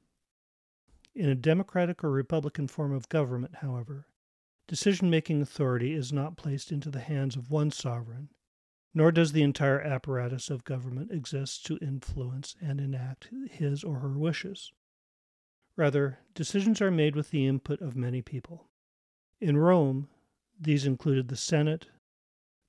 In 1.13 1.29
a 1.29 1.35
democratic 1.35 2.03
or 2.03 2.09
republican 2.09 2.67
form 2.67 2.93
of 2.93 3.09
government, 3.09 3.57
however, 3.57 4.07
decision 4.67 5.11
making 5.11 5.43
authority 5.43 5.93
is 5.93 6.11
not 6.11 6.35
placed 6.35 6.71
into 6.71 6.89
the 6.89 6.99
hands 6.99 7.35
of 7.35 7.51
one 7.51 7.69
sovereign, 7.69 8.29
nor 8.93 9.11
does 9.11 9.31
the 9.31 9.41
entire 9.41 9.81
apparatus 9.81 10.49
of 10.49 10.63
government 10.63 11.11
exist 11.11 11.65
to 11.65 11.77
influence 11.79 12.55
and 12.61 12.79
enact 12.79 13.29
his 13.49 13.83
or 13.83 13.99
her 13.99 14.17
wishes. 14.17 14.71
Rather, 15.75 16.19
decisions 16.35 16.81
are 16.81 16.91
made 16.91 17.15
with 17.15 17.31
the 17.31 17.47
input 17.47 17.81
of 17.81 17.95
many 17.95 18.21
people. 18.21 18.69
In 19.41 19.57
Rome, 19.57 20.07
these 20.59 20.85
included 20.85 21.27
the 21.27 21.35
Senate, 21.35 21.87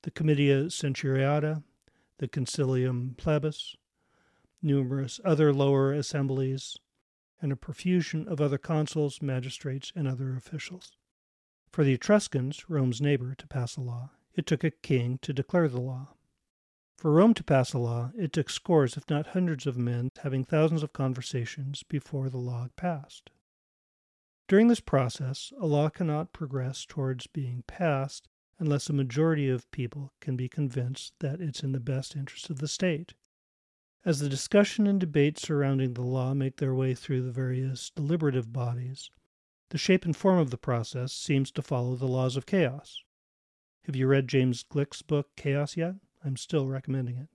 the 0.01 0.11
Comitia 0.11 0.71
Centuriata, 0.71 1.63
the 2.17 2.27
Concilium 2.27 3.15
Plebis, 3.17 3.75
numerous 4.61 5.19
other 5.23 5.53
lower 5.53 5.93
assemblies, 5.93 6.77
and 7.41 7.51
a 7.51 7.55
profusion 7.55 8.27
of 8.27 8.41
other 8.41 8.57
consuls, 8.57 9.21
magistrates, 9.21 9.91
and 9.95 10.07
other 10.07 10.35
officials. 10.35 10.93
For 11.69 11.83
the 11.83 11.93
Etruscans, 11.93 12.69
Rome's 12.69 13.01
neighbor, 13.01 13.35
to 13.35 13.47
pass 13.47 13.77
a 13.77 13.81
law, 13.81 14.11
it 14.33 14.45
took 14.45 14.63
a 14.63 14.71
king 14.71 15.19
to 15.21 15.33
declare 15.33 15.67
the 15.67 15.81
law. 15.81 16.14
For 16.97 17.11
Rome 17.11 17.33
to 17.33 17.43
pass 17.43 17.73
a 17.73 17.77
law, 17.77 18.11
it 18.17 18.31
took 18.31 18.49
scores, 18.49 18.95
if 18.95 19.09
not 19.09 19.27
hundreds, 19.27 19.67
of 19.67 19.77
men 19.77 20.09
having 20.19 20.43
thousands 20.43 20.81
of 20.81 20.93
conversations 20.93 21.83
before 21.83 22.29
the 22.29 22.37
law 22.37 22.69
passed. 22.77 23.31
During 24.47 24.69
this 24.69 24.79
process, 24.79 25.51
a 25.59 25.65
law 25.65 25.89
cannot 25.89 26.31
progress 26.31 26.85
towards 26.85 27.27
being 27.27 27.63
passed 27.67 28.29
unless 28.59 28.89
a 28.89 28.93
majority 28.93 29.49
of 29.49 29.69
people 29.71 30.13
can 30.21 30.37
be 30.37 30.47
convinced 30.47 31.13
that 31.19 31.41
it's 31.41 31.63
in 31.63 31.73
the 31.73 31.79
best 31.79 32.15
interest 32.15 32.49
of 32.49 32.59
the 32.59 32.67
state. 32.67 33.13
As 34.05 34.19
the 34.19 34.29
discussion 34.29 34.87
and 34.87 34.99
debate 34.99 35.37
surrounding 35.37 35.95
the 35.95 36.01
law 36.01 36.33
make 36.33 36.57
their 36.57 36.75
way 36.75 36.93
through 36.93 37.23
the 37.23 37.31
various 37.31 37.89
deliberative 37.89 38.53
bodies, 38.53 39.09
the 39.69 39.77
shape 39.77 40.05
and 40.05 40.15
form 40.15 40.39
of 40.39 40.51
the 40.51 40.57
process 40.57 41.11
seems 41.11 41.51
to 41.51 41.61
follow 41.61 41.95
the 41.95 42.07
laws 42.07 42.37
of 42.37 42.45
chaos. 42.45 43.03
Have 43.85 43.95
you 43.95 44.07
read 44.07 44.27
James 44.27 44.63
Gleick's 44.63 45.01
book, 45.01 45.35
Chaos, 45.35 45.75
yet? 45.75 45.95
I'm 46.25 46.37
still 46.37 46.67
recommending 46.67 47.17
it. 47.17 47.29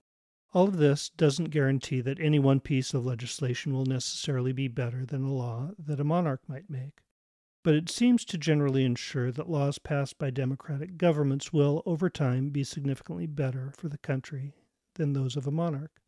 All 0.53 0.67
of 0.67 0.77
this 0.77 1.09
doesn't 1.09 1.45
guarantee 1.45 2.01
that 2.01 2.19
any 2.19 2.37
one 2.37 2.59
piece 2.59 2.93
of 2.93 3.05
legislation 3.05 3.73
will 3.73 3.85
necessarily 3.85 4.51
be 4.51 4.67
better 4.67 5.05
than 5.05 5.23
a 5.23 5.33
law 5.33 5.71
that 5.79 6.01
a 6.01 6.03
monarch 6.03 6.41
might 6.47 6.69
make, 6.69 7.01
but 7.63 7.73
it 7.73 7.89
seems 7.89 8.25
to 8.25 8.37
generally 8.37 8.83
ensure 8.83 9.31
that 9.31 9.49
laws 9.49 9.79
passed 9.79 10.17
by 10.17 10.29
democratic 10.29 10.97
governments 10.97 11.53
will, 11.53 11.81
over 11.85 12.09
time, 12.09 12.49
be 12.49 12.65
significantly 12.65 13.27
better 13.27 13.73
for 13.77 13.87
the 13.87 13.97
country 13.97 14.55
than 14.95 15.13
those 15.13 15.37
of 15.37 15.47
a 15.47 15.51
monarch. 15.51 16.01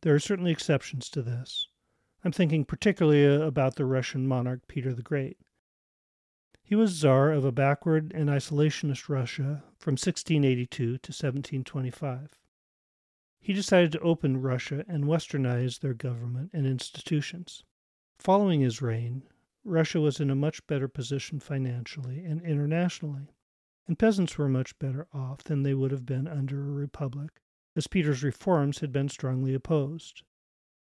There 0.00 0.14
are 0.14 0.20
certainly 0.20 0.52
exceptions 0.52 1.10
to 1.10 1.20
this. 1.20 1.68
I'm 2.24 2.32
thinking 2.32 2.64
particularly 2.64 3.26
about 3.26 3.76
the 3.76 3.84
Russian 3.84 4.26
monarch 4.26 4.68
Peter 4.68 4.94
the 4.94 5.02
Great. 5.02 5.36
He 6.68 6.74
was 6.74 6.90
czar 6.90 7.32
of 7.32 7.46
a 7.46 7.50
backward 7.50 8.12
and 8.14 8.28
isolationist 8.28 9.08
Russia 9.08 9.64
from 9.78 9.92
1682 9.92 10.68
to 10.68 10.92
1725. 10.92 12.38
He 13.40 13.54
decided 13.54 13.90
to 13.92 14.00
open 14.00 14.42
Russia 14.42 14.84
and 14.86 15.04
westernize 15.04 15.80
their 15.80 15.94
government 15.94 16.50
and 16.52 16.66
institutions. 16.66 17.64
Following 18.18 18.60
his 18.60 18.82
reign, 18.82 19.22
Russia 19.64 19.98
was 19.98 20.20
in 20.20 20.28
a 20.28 20.34
much 20.34 20.66
better 20.66 20.88
position 20.88 21.40
financially 21.40 22.22
and 22.22 22.42
internationally, 22.42 23.32
and 23.86 23.98
peasants 23.98 24.36
were 24.36 24.46
much 24.46 24.78
better 24.78 25.08
off 25.10 25.42
than 25.44 25.62
they 25.62 25.72
would 25.72 25.90
have 25.90 26.04
been 26.04 26.28
under 26.28 26.60
a 26.60 26.70
republic, 26.70 27.40
as 27.76 27.86
Peter's 27.86 28.22
reforms 28.22 28.80
had 28.80 28.92
been 28.92 29.08
strongly 29.08 29.54
opposed. 29.54 30.22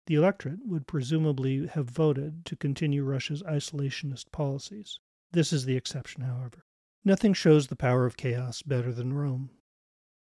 The 0.07 0.15
electorate 0.15 0.67
would 0.67 0.87
presumably 0.87 1.67
have 1.67 1.91
voted 1.91 2.47
to 2.47 2.57
continue 2.57 3.05
Russia's 3.05 3.43
isolationist 3.43 4.33
policies. 4.33 5.01
This 5.33 5.53
is 5.53 5.65
the 5.65 5.77
exception, 5.77 6.23
however. 6.23 6.65
Nothing 7.05 7.35
shows 7.35 7.67
the 7.67 7.77
power 7.77 8.07
of 8.07 8.17
chaos 8.17 8.63
better 8.63 8.93
than 8.93 9.13
Rome. 9.13 9.51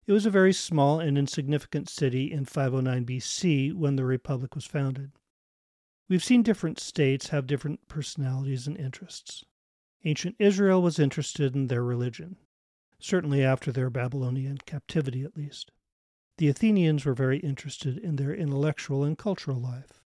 It 0.07 0.13
was 0.13 0.27
a 0.27 0.31
very 0.31 0.53
small 0.53 0.99
and 0.99 1.17
insignificant 1.17 1.89
city 1.89 2.33
in 2.33 2.45
509 2.45 3.05
BC 3.07 3.75
when 3.75 3.97
the 3.97 4.05
Republic 4.05 4.55
was 4.55 4.65
founded. 4.65 5.13
We've 6.09 6.25
seen 6.25 6.43
different 6.43 6.81
states 6.81 7.29
have 7.29 7.47
different 7.47 7.87
personalities 7.87 8.67
and 8.67 8.77
interests. 8.77 9.45
Ancient 10.05 10.37
Israel 10.39 10.83
was 10.83 10.99
interested 10.99 11.55
in 11.55 11.69
their 11.69 11.85
religion, 11.85 12.37
certainly 12.99 13.45
after 13.45 13.71
their 13.71 13.91
Babylonian 13.91 14.59
captivity 14.59 15.23
at 15.23 15.37
least. 15.37 15.71
The 16.39 16.49
Athenians 16.49 17.05
were 17.05 17.15
very 17.15 17.39
interested 17.39 17.99
in 17.99 18.17
their 18.17 18.35
intellectual 18.35 19.05
and 19.05 19.17
cultural 19.17 19.61
life. 19.61 20.03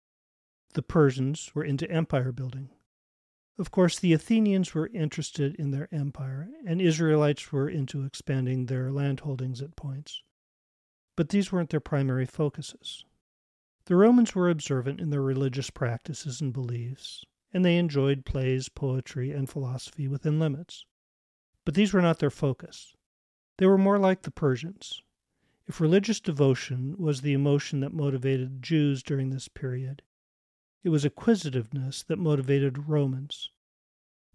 The 0.73 0.83
Persians 0.83 1.53
were 1.55 1.65
into 1.65 1.89
empire 1.89 2.31
building. 2.31 2.69
Of 3.59 3.71
course, 3.71 3.99
the 3.99 4.13
Athenians 4.13 4.73
were 4.73 4.89
interested 4.93 5.53
in 5.55 5.71
their 5.71 5.93
empire, 5.93 6.47
and 6.65 6.81
Israelites 6.81 7.51
were 7.51 7.69
into 7.69 8.05
expanding 8.05 8.65
their 8.65 8.89
landholdings 8.89 9.61
at 9.61 9.75
points. 9.75 10.23
But 11.17 11.27
these 11.27 11.51
weren't 11.51 11.69
their 11.69 11.81
primary 11.81 12.25
focuses. 12.25 13.03
The 13.83 13.97
Romans 13.97 14.33
were 14.33 14.49
observant 14.49 15.01
in 15.01 15.09
their 15.09 15.21
religious 15.21 15.69
practices 15.69 16.39
and 16.39 16.53
beliefs, 16.53 17.25
and 17.53 17.65
they 17.65 17.75
enjoyed 17.75 18.23
plays, 18.23 18.69
poetry, 18.69 19.31
and 19.33 19.49
philosophy 19.49 20.07
within 20.07 20.39
limits. 20.39 20.85
But 21.65 21.73
these 21.73 21.91
were 21.91 22.01
not 22.01 22.19
their 22.19 22.29
focus. 22.29 22.95
They 23.57 23.65
were 23.65 23.77
more 23.77 23.99
like 23.99 24.21
the 24.21 24.31
Persians. 24.31 25.01
If 25.67 25.81
religious 25.81 26.21
devotion 26.21 26.95
was 26.97 27.19
the 27.19 27.33
emotion 27.33 27.81
that 27.81 27.91
motivated 27.91 28.63
Jews 28.63 29.03
during 29.03 29.31
this 29.31 29.49
period, 29.49 30.01
it 30.83 30.89
was 30.89 31.05
acquisitiveness 31.05 32.03
that 32.03 32.17
motivated 32.17 32.87
Romans. 32.87 33.51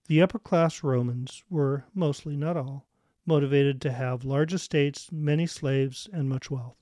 The 0.06 0.20
upper 0.20 0.38
class 0.38 0.82
Romans 0.82 1.42
were, 1.48 1.86
mostly, 1.94 2.36
not 2.36 2.56
all, 2.56 2.86
motivated 3.24 3.80
to 3.80 3.92
have 3.92 4.24
large 4.24 4.52
estates, 4.52 5.10
many 5.10 5.46
slaves, 5.46 6.08
and 6.12 6.28
much 6.28 6.50
wealth. 6.50 6.76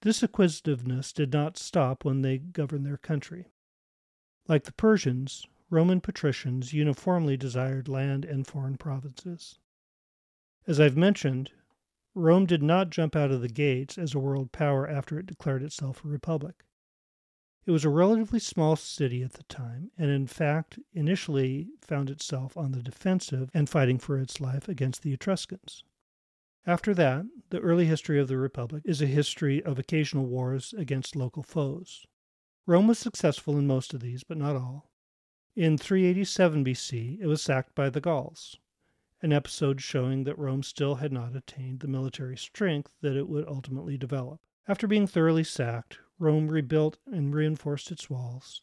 This 0.00 0.22
acquisitiveness 0.22 1.12
did 1.12 1.32
not 1.32 1.56
stop 1.56 2.04
when 2.04 2.22
they 2.22 2.38
governed 2.38 2.84
their 2.84 2.96
country. 2.96 3.52
Like 4.48 4.64
the 4.64 4.72
Persians, 4.72 5.46
Roman 5.70 6.00
patricians 6.00 6.72
uniformly 6.72 7.36
desired 7.36 7.88
land 7.88 8.24
and 8.24 8.46
foreign 8.46 8.76
provinces. 8.76 9.58
As 10.66 10.80
I've 10.80 10.96
mentioned, 10.96 11.52
Rome 12.14 12.46
did 12.46 12.62
not 12.62 12.90
jump 12.90 13.16
out 13.16 13.30
of 13.30 13.40
the 13.40 13.48
gates 13.48 13.96
as 13.96 14.14
a 14.14 14.18
world 14.18 14.52
power 14.52 14.88
after 14.88 15.18
it 15.18 15.26
declared 15.26 15.62
itself 15.62 16.04
a 16.04 16.08
republic. 16.08 16.64
It 17.66 17.70
was 17.70 17.84
a 17.84 17.88
relatively 17.88 18.40
small 18.40 18.76
city 18.76 19.22
at 19.22 19.32
the 19.32 19.42
time, 19.44 19.90
and 19.96 20.10
in 20.10 20.26
fact 20.26 20.78
initially 20.92 21.68
found 21.80 22.10
itself 22.10 22.58
on 22.58 22.72
the 22.72 22.82
defensive 22.82 23.50
and 23.54 23.70
fighting 23.70 23.98
for 23.98 24.18
its 24.18 24.38
life 24.38 24.68
against 24.68 25.02
the 25.02 25.14
Etruscans. 25.14 25.82
After 26.66 26.92
that, 26.94 27.24
the 27.48 27.60
early 27.60 27.86
history 27.86 28.20
of 28.20 28.28
the 28.28 28.36
Republic 28.36 28.82
is 28.84 29.00
a 29.00 29.06
history 29.06 29.62
of 29.62 29.78
occasional 29.78 30.26
wars 30.26 30.74
against 30.76 31.16
local 31.16 31.42
foes. 31.42 32.06
Rome 32.66 32.86
was 32.86 32.98
successful 32.98 33.58
in 33.58 33.66
most 33.66 33.94
of 33.94 34.00
these, 34.00 34.24
but 34.24 34.36
not 34.36 34.56
all. 34.56 34.90
In 35.56 35.78
387 35.78 36.64
BC, 36.64 37.18
it 37.20 37.26
was 37.26 37.42
sacked 37.42 37.74
by 37.74 37.88
the 37.88 38.00
Gauls, 38.00 38.58
an 39.22 39.32
episode 39.32 39.80
showing 39.80 40.24
that 40.24 40.38
Rome 40.38 40.62
still 40.62 40.96
had 40.96 41.12
not 41.12 41.34
attained 41.36 41.80
the 41.80 41.88
military 41.88 42.36
strength 42.36 42.94
that 43.00 43.16
it 43.16 43.28
would 43.28 43.48
ultimately 43.48 43.96
develop. 43.96 44.40
After 44.66 44.86
being 44.86 45.06
thoroughly 45.06 45.44
sacked, 45.44 45.98
Rome 46.18 46.48
rebuilt 46.48 46.98
and 47.06 47.34
reinforced 47.34 47.90
its 47.90 48.08
walls 48.08 48.62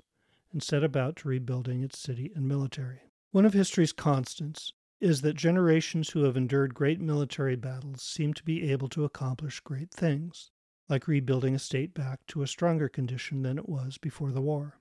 and 0.51 0.63
set 0.63 0.83
about 0.83 1.17
to 1.17 1.27
rebuilding 1.27 1.83
its 1.83 1.99
city 1.99 2.31
and 2.35 2.47
military. 2.47 3.01
One 3.31 3.45
of 3.45 3.53
history's 3.53 3.93
constants 3.93 4.73
is 4.99 5.21
that 5.21 5.35
generations 5.35 6.09
who 6.09 6.23
have 6.23 6.37
endured 6.37 6.75
great 6.75 7.01
military 7.01 7.55
battles 7.55 8.03
seem 8.03 8.33
to 8.35 8.43
be 8.43 8.71
able 8.71 8.87
to 8.89 9.03
accomplish 9.03 9.59
great 9.61 9.91
things, 9.91 10.51
like 10.89 11.07
rebuilding 11.07 11.55
a 11.55 11.59
state 11.59 11.93
back 11.93 12.25
to 12.27 12.43
a 12.43 12.47
stronger 12.47 12.87
condition 12.87 13.41
than 13.41 13.57
it 13.57 13.67
was 13.67 13.97
before 13.97 14.31
the 14.31 14.41
war. 14.41 14.77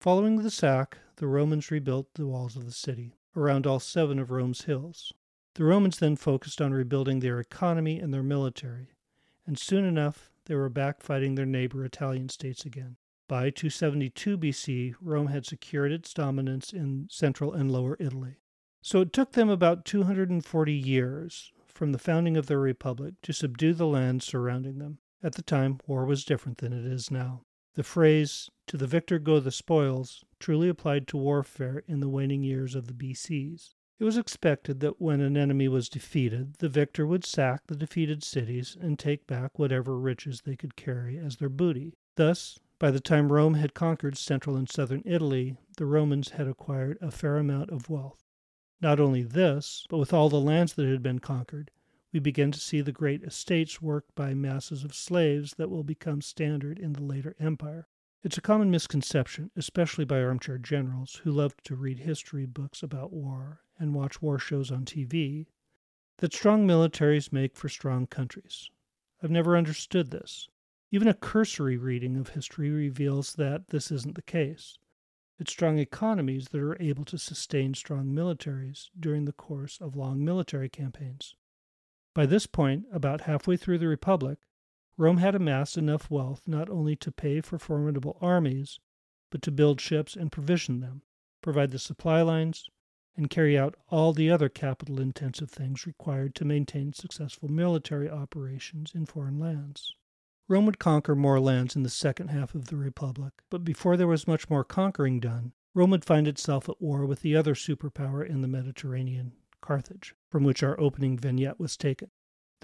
Following 0.00 0.36
the 0.36 0.50
sack, 0.50 0.98
the 1.16 1.26
Romans 1.26 1.70
rebuilt 1.70 2.12
the 2.14 2.26
walls 2.26 2.56
of 2.56 2.66
the 2.66 2.72
city, 2.72 3.14
around 3.34 3.66
all 3.66 3.80
seven 3.80 4.18
of 4.18 4.30
Rome's 4.30 4.64
hills. 4.64 5.14
The 5.54 5.64
Romans 5.64 5.98
then 5.98 6.16
focused 6.16 6.60
on 6.60 6.72
rebuilding 6.74 7.20
their 7.20 7.40
economy 7.40 8.00
and 8.00 8.12
their 8.12 8.22
military, 8.22 8.90
and 9.46 9.58
soon 9.58 9.84
enough 9.84 10.30
they 10.46 10.54
were 10.54 10.68
back 10.68 11.02
fighting 11.02 11.34
their 11.34 11.46
neighbor 11.46 11.84
Italian 11.84 12.28
states 12.28 12.64
again. 12.64 12.96
By 13.28 13.50
272 13.50 14.36
BC, 14.36 14.94
Rome 15.00 15.28
had 15.28 15.46
secured 15.46 15.92
its 15.92 16.12
dominance 16.12 16.72
in 16.72 17.08
central 17.10 17.54
and 17.54 17.70
lower 17.70 17.96
Italy. 17.98 18.36
So 18.82 19.00
it 19.00 19.14
took 19.14 19.32
them 19.32 19.48
about 19.48 19.86
240 19.86 20.72
years 20.72 21.52
from 21.66 21.92
the 21.92 21.98
founding 21.98 22.36
of 22.36 22.46
their 22.46 22.60
republic 22.60 23.14
to 23.22 23.32
subdue 23.32 23.72
the 23.72 23.86
lands 23.86 24.26
surrounding 24.26 24.78
them. 24.78 24.98
At 25.22 25.36
the 25.36 25.42
time, 25.42 25.80
war 25.86 26.04
was 26.04 26.24
different 26.24 26.58
than 26.58 26.74
it 26.74 26.84
is 26.84 27.10
now. 27.10 27.44
The 27.74 27.82
phrase, 27.82 28.50
to 28.66 28.76
the 28.76 28.86
victor 28.86 29.18
go 29.18 29.40
the 29.40 29.50
spoils, 29.50 30.22
truly 30.38 30.68
applied 30.68 31.08
to 31.08 31.16
warfare 31.16 31.82
in 31.88 32.00
the 32.00 32.08
waning 32.08 32.42
years 32.42 32.74
of 32.74 32.86
the 32.86 32.92
BCs. 32.92 33.74
It 33.98 34.04
was 34.04 34.16
expected 34.16 34.80
that 34.80 35.00
when 35.00 35.20
an 35.20 35.36
enemy 35.36 35.68
was 35.68 35.88
defeated, 35.88 36.54
the 36.54 36.68
victor 36.68 37.06
would 37.06 37.24
sack 37.24 37.66
the 37.66 37.76
defeated 37.76 38.24
cities 38.24 38.76
and 38.80 38.98
take 38.98 39.26
back 39.26 39.58
whatever 39.58 39.98
riches 39.98 40.40
they 40.40 40.56
could 40.56 40.74
carry 40.74 41.16
as 41.16 41.36
their 41.36 41.48
booty. 41.48 41.94
Thus, 42.16 42.58
by 42.80 42.90
the 42.90 43.00
time 43.00 43.30
Rome 43.30 43.54
had 43.54 43.72
conquered 43.72 44.18
central 44.18 44.56
and 44.56 44.68
southern 44.68 45.02
Italy, 45.04 45.56
the 45.76 45.86
Romans 45.86 46.30
had 46.30 46.48
acquired 46.48 46.98
a 47.00 47.12
fair 47.12 47.38
amount 47.38 47.70
of 47.70 47.88
wealth. 47.88 48.24
Not 48.80 48.98
only 48.98 49.22
this, 49.22 49.86
but 49.88 49.98
with 49.98 50.12
all 50.12 50.28
the 50.28 50.40
lands 50.40 50.74
that 50.74 50.88
had 50.88 51.02
been 51.02 51.20
conquered, 51.20 51.70
we 52.12 52.18
begin 52.18 52.50
to 52.52 52.60
see 52.60 52.80
the 52.80 52.92
great 52.92 53.22
estates 53.22 53.80
worked 53.80 54.14
by 54.14 54.34
masses 54.34 54.84
of 54.84 54.94
slaves 54.94 55.54
that 55.54 55.70
will 55.70 55.84
become 55.84 56.20
standard 56.20 56.78
in 56.78 56.94
the 56.94 57.02
later 57.02 57.34
empire. 57.38 57.86
It's 58.24 58.38
a 58.38 58.40
common 58.40 58.70
misconception, 58.70 59.50
especially 59.54 60.06
by 60.06 60.22
armchair 60.22 60.56
generals 60.56 61.16
who 61.16 61.30
love 61.30 61.54
to 61.64 61.76
read 61.76 61.98
history 61.98 62.46
books 62.46 62.82
about 62.82 63.12
war 63.12 63.60
and 63.78 63.94
watch 63.94 64.22
war 64.22 64.38
shows 64.38 64.70
on 64.70 64.86
TV, 64.86 65.48
that 66.18 66.32
strong 66.32 66.66
militaries 66.66 67.34
make 67.34 67.54
for 67.54 67.68
strong 67.68 68.06
countries. 68.06 68.70
I've 69.22 69.30
never 69.30 69.58
understood 69.58 70.10
this. 70.10 70.48
Even 70.90 71.06
a 71.06 71.12
cursory 71.12 71.76
reading 71.76 72.16
of 72.16 72.30
history 72.30 72.70
reveals 72.70 73.34
that 73.34 73.68
this 73.68 73.90
isn't 73.90 74.14
the 74.14 74.22
case. 74.22 74.78
It's 75.38 75.52
strong 75.52 75.78
economies 75.78 76.48
that 76.48 76.62
are 76.62 76.80
able 76.80 77.04
to 77.04 77.18
sustain 77.18 77.74
strong 77.74 78.06
militaries 78.06 78.88
during 78.98 79.26
the 79.26 79.32
course 79.32 79.78
of 79.82 79.96
long 79.96 80.24
military 80.24 80.70
campaigns. 80.70 81.34
By 82.14 82.24
this 82.24 82.46
point, 82.46 82.86
about 82.90 83.20
halfway 83.22 83.58
through 83.58 83.78
the 83.78 83.86
Republic, 83.86 84.38
Rome 84.96 85.16
had 85.16 85.34
amassed 85.34 85.76
enough 85.76 86.10
wealth 86.10 86.46
not 86.46 86.70
only 86.70 86.94
to 86.96 87.10
pay 87.10 87.40
for 87.40 87.58
formidable 87.58 88.16
armies, 88.20 88.78
but 89.30 89.42
to 89.42 89.50
build 89.50 89.80
ships 89.80 90.14
and 90.14 90.30
provision 90.30 90.78
them, 90.80 91.02
provide 91.42 91.72
the 91.72 91.78
supply 91.78 92.22
lines, 92.22 92.68
and 93.16 93.30
carry 93.30 93.58
out 93.58 93.74
all 93.88 94.12
the 94.12 94.30
other 94.30 94.48
capital 94.48 95.00
intensive 95.00 95.50
things 95.50 95.86
required 95.86 96.34
to 96.36 96.44
maintain 96.44 96.92
successful 96.92 97.48
military 97.48 98.08
operations 98.08 98.92
in 98.94 99.06
foreign 99.06 99.38
lands. 99.38 99.94
Rome 100.46 100.66
would 100.66 100.78
conquer 100.78 101.16
more 101.16 101.40
lands 101.40 101.74
in 101.74 101.82
the 101.82 101.88
second 101.88 102.28
half 102.28 102.54
of 102.54 102.66
the 102.66 102.76
Republic, 102.76 103.32
but 103.50 103.64
before 103.64 103.96
there 103.96 104.06
was 104.06 104.28
much 104.28 104.50
more 104.50 104.64
conquering 104.64 105.18
done, 105.18 105.52
Rome 105.74 105.90
would 105.90 106.04
find 106.04 106.28
itself 106.28 106.68
at 106.68 106.80
war 106.80 107.04
with 107.04 107.22
the 107.22 107.34
other 107.34 107.54
superpower 107.54 108.24
in 108.24 108.42
the 108.42 108.48
Mediterranean, 108.48 109.32
Carthage, 109.60 110.14
from 110.30 110.44
which 110.44 110.62
our 110.62 110.78
opening 110.78 111.18
vignette 111.18 111.58
was 111.58 111.76
taken. 111.76 112.10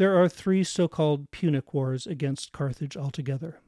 There 0.00 0.16
are 0.16 0.30
three 0.30 0.64
so 0.64 0.88
called 0.88 1.30
Punic 1.30 1.74
Wars 1.74 2.06
against 2.06 2.52
Carthage 2.52 2.96
altogether, 2.96 3.60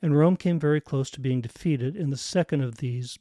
and 0.00 0.16
Rome 0.16 0.36
came 0.36 0.60
very 0.60 0.80
close 0.80 1.10
to 1.10 1.20
being 1.20 1.40
defeated 1.40 1.96
in 1.96 2.10
the 2.10 2.16
second 2.16 2.60
of 2.60 2.76
these 2.76 3.18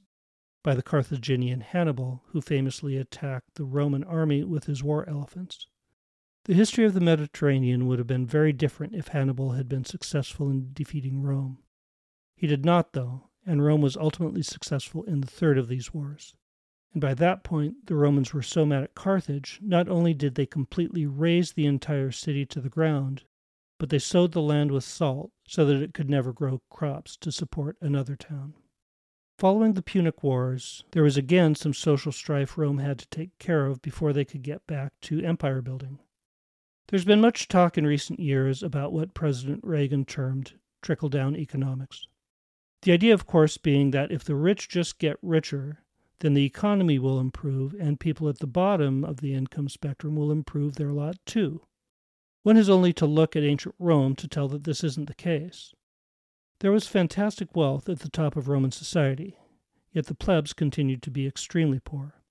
by 0.64 0.76
the 0.76 0.84
Carthaginian 0.84 1.62
Hannibal, 1.62 2.22
who 2.28 2.42
famously 2.42 2.96
attacked 2.96 3.56
the 3.56 3.66
Roman 3.66 4.04
army 4.04 4.44
with 4.44 4.66
his 4.66 4.84
war 4.84 5.10
elephants. 5.10 5.66
The 6.46 6.54
history 6.54 6.86
of 6.86 6.94
the 6.94 7.02
Mediterranean 7.02 7.88
would 7.88 7.98
have 7.98 8.06
been 8.06 8.28
very 8.28 8.54
different 8.54 8.94
if 8.94 9.08
Hannibal 9.08 9.54
had 9.54 9.68
been 9.68 9.84
successful 9.84 10.48
in 10.52 10.74
defeating 10.74 11.24
Rome. 11.24 11.64
He 12.36 12.46
did 12.46 12.64
not, 12.64 12.94
though, 12.94 13.32
and 13.48 13.66
Rome 13.66 13.82
was 13.82 13.98
ultimately 13.98 14.44
successful 14.44 15.02
in 15.06 15.22
the 15.22 15.28
third 15.28 15.58
of 15.58 15.70
these 15.70 15.92
wars. 15.92 16.36
And 16.94 17.02
by 17.02 17.14
that 17.16 17.44
point, 17.44 17.86
the 17.86 17.96
Romans 17.96 18.34
were 18.34 18.42
so 18.42 18.66
mad 18.66 18.84
at 18.84 18.96
Carthage, 18.96 19.60
not 19.62 19.88
only 19.88 20.14
did 20.14 20.36
they 20.36 20.46
completely 20.46 21.06
raze 21.06 21.54
the 21.54 21.66
entire 21.66 22.12
city 22.12 22.46
to 22.48 22.62
the 22.62 22.70
ground, 22.70 23.24
but 23.78 23.90
they 23.90 24.00
sowed 24.00 24.32
the 24.32 24.42
land 24.42 24.72
with 24.72 24.84
salt 24.84 25.32
so 25.48 25.66
that 25.66 25.82
it 25.82 25.94
could 25.94 26.10
never 26.10 26.34
grow 26.34 26.62
crops 26.70 27.16
to 27.18 27.32
support 27.32 27.78
another 27.82 28.16
town. 28.16 28.54
Following 29.38 29.74
the 29.74 29.84
Punic 29.84 30.24
Wars, 30.24 30.84
there 30.92 31.04
was 31.04 31.16
again 31.16 31.54
some 31.54 31.74
social 31.74 32.12
strife 32.12 32.58
Rome 32.58 32.80
had 32.80 32.98
to 32.98 33.08
take 33.10 33.38
care 33.38 33.68
of 33.68 33.84
before 33.84 34.12
they 34.12 34.26
could 34.26 34.42
get 34.42 34.66
back 34.66 34.94
to 35.02 35.24
empire 35.24 35.62
building. 35.62 36.00
There's 36.88 37.06
been 37.06 37.22
much 37.22 37.48
talk 37.48 37.78
in 37.78 37.86
recent 37.86 38.20
years 38.20 38.64
about 38.64 38.94
what 38.94 39.14
President 39.14 39.64
Reagan 39.64 40.06
termed 40.06 40.54
trickle 40.82 41.10
down 41.10 41.36
economics. 41.36 42.08
The 42.82 42.94
idea, 42.94 43.14
of 43.14 43.28
course, 43.28 43.58
being 43.58 43.92
that 43.92 44.12
if 44.12 44.24
the 44.24 44.36
rich 44.36 44.70
just 44.70 44.98
get 44.98 45.18
richer, 45.22 45.84
then 46.20 46.34
the 46.34 46.46
economy 46.46 46.98
will 46.98 47.20
improve 47.20 47.76
and 47.80 48.00
people 48.00 48.28
at 48.28 48.40
the 48.40 48.48
bottom 48.48 49.04
of 49.04 49.22
the 49.22 49.34
income 49.34 49.70
spectrum 49.70 50.16
will 50.16 50.32
improve 50.32 50.76
their 50.76 50.92
lot 50.92 51.18
too. 51.26 51.62
One 52.44 52.56
has 52.56 52.70
only 52.70 52.94
to 52.94 53.06
look 53.06 53.36
at 53.36 53.44
ancient 53.44 53.76
Rome 53.78 54.16
to 54.16 54.28
tell 54.28 54.48
that 54.48 54.64
this 54.64 54.84
isn't 54.84 55.08
the 55.08 55.14
case. 55.14 55.74
There 56.60 56.72
was 56.72 56.88
fantastic 56.88 57.56
wealth 57.56 57.88
at 57.88 58.00
the 58.00 58.10
top 58.10 58.36
of 58.36 58.48
Roman 58.48 58.72
society, 58.72 59.38
yet 59.92 60.08
the 60.08 60.16
plebs 60.16 60.54
continued 60.54 61.04
to 61.04 61.12
be 61.12 61.28
extremely 61.28 61.80
poor. 61.80 62.24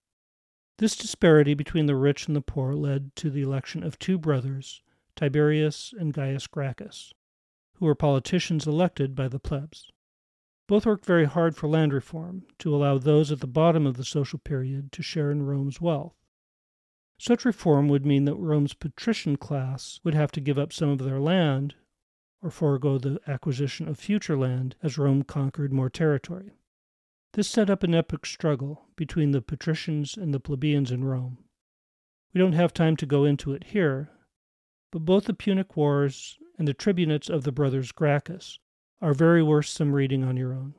This 0.78 0.96
disparity 0.96 1.54
between 1.54 1.86
the 1.86 1.96
rich 1.96 2.26
and 2.26 2.34
the 2.34 2.40
poor 2.40 2.74
led 2.74 3.14
to 3.16 3.30
the 3.30 3.42
election 3.42 3.82
of 3.82 3.98
two 3.98 4.18
brothers, 4.18 4.82
Tiberius 5.14 5.94
and 5.98 6.12
Gaius 6.12 6.46
Gracchus, 6.46 7.12
who 7.74 7.86
were 7.86 7.94
politicians 7.94 8.66
elected 8.66 9.14
by 9.14 9.28
the 9.28 9.38
plebs. 9.38 9.90
Both 10.68 10.84
worked 10.84 11.06
very 11.06 11.26
hard 11.26 11.54
for 11.54 11.68
land 11.68 11.92
reform 11.92 12.46
to 12.58 12.74
allow 12.74 12.98
those 12.98 13.30
at 13.30 13.40
the 13.40 13.46
bottom 13.46 13.86
of 13.86 13.96
the 13.96 14.04
social 14.04 14.38
period 14.38 14.90
to 14.92 15.02
share 15.02 15.30
in 15.30 15.46
Rome's 15.46 15.80
wealth. 15.80 16.16
Such 17.18 17.44
reform 17.44 17.88
would 17.88 18.04
mean 18.04 18.24
that 18.24 18.34
Rome's 18.34 18.74
patrician 18.74 19.36
class 19.36 20.00
would 20.02 20.14
have 20.14 20.32
to 20.32 20.40
give 20.40 20.58
up 20.58 20.72
some 20.72 20.88
of 20.88 20.98
their 20.98 21.20
land 21.20 21.76
or 22.42 22.50
forego 22.50 22.98
the 22.98 23.20
acquisition 23.26 23.88
of 23.88 23.98
future 23.98 24.36
land 24.36 24.74
as 24.82 24.98
Rome 24.98 25.22
conquered 25.22 25.72
more 25.72 25.88
territory. 25.88 26.52
This 27.32 27.48
set 27.48 27.70
up 27.70 27.82
an 27.82 27.94
epic 27.94 28.26
struggle 28.26 28.88
between 28.96 29.30
the 29.30 29.42
patricians 29.42 30.16
and 30.16 30.34
the 30.34 30.40
plebeians 30.40 30.90
in 30.90 31.04
Rome. 31.04 31.38
We 32.34 32.40
don't 32.40 32.52
have 32.52 32.74
time 32.74 32.96
to 32.96 33.06
go 33.06 33.24
into 33.24 33.52
it 33.52 33.64
here, 33.64 34.10
but 34.90 35.04
both 35.04 35.24
the 35.24 35.34
Punic 35.34 35.76
Wars 35.76 36.38
and 36.58 36.66
the 36.66 36.74
tribunates 36.74 37.30
of 37.30 37.44
the 37.44 37.52
brothers 37.52 37.92
Gracchus 37.92 38.58
are 39.00 39.14
very 39.14 39.42
worth 39.42 39.66
some 39.66 39.92
reading 39.92 40.24
on 40.24 40.36
your 40.36 40.52
own. 40.52 40.74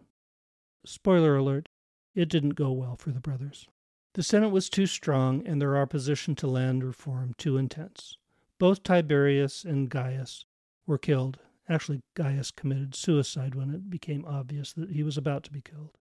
Spoiler 0.86 1.36
alert, 1.36 1.70
it 2.16 2.30
didn't 2.30 2.52
go 2.52 2.72
well 2.72 2.96
for 2.96 3.12
the 3.12 3.20
brothers. 3.20 3.68
The 4.14 4.24
Senate 4.24 4.50
was 4.50 4.70
too 4.70 4.88
strong 4.88 5.46
and 5.46 5.62
their 5.62 5.78
opposition 5.78 6.34
to 6.36 6.48
land 6.48 6.84
reform 6.84 7.36
too 7.38 7.58
intense. 7.58 8.18
Both 8.58 8.82
Tiberius 8.82 9.64
and 9.64 9.90
Gaius 9.90 10.46
were 10.88 10.98
killed. 10.98 11.38
Actually, 11.70 12.02
Gaius 12.16 12.50
committed 12.50 12.96
suicide 12.96 13.54
when 13.54 13.70
it 13.70 13.90
became 13.90 14.26
obvious 14.26 14.74
that 14.74 14.92
he 14.92 15.04
was 15.04 15.18
about 15.18 15.44
to 15.44 15.52
be 15.52 15.62
killed. 15.62 15.92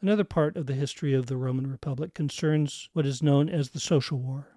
Another 0.00 0.24
part 0.24 0.56
of 0.56 0.64
the 0.64 0.74
history 0.74 1.12
of 1.12 1.26
the 1.26 1.36
Roman 1.36 1.66
Republic 1.70 2.14
concerns 2.14 2.88
what 2.94 3.04
is 3.04 3.22
known 3.22 3.50
as 3.50 3.70
the 3.70 3.80
Social 3.80 4.18
War. 4.18 4.56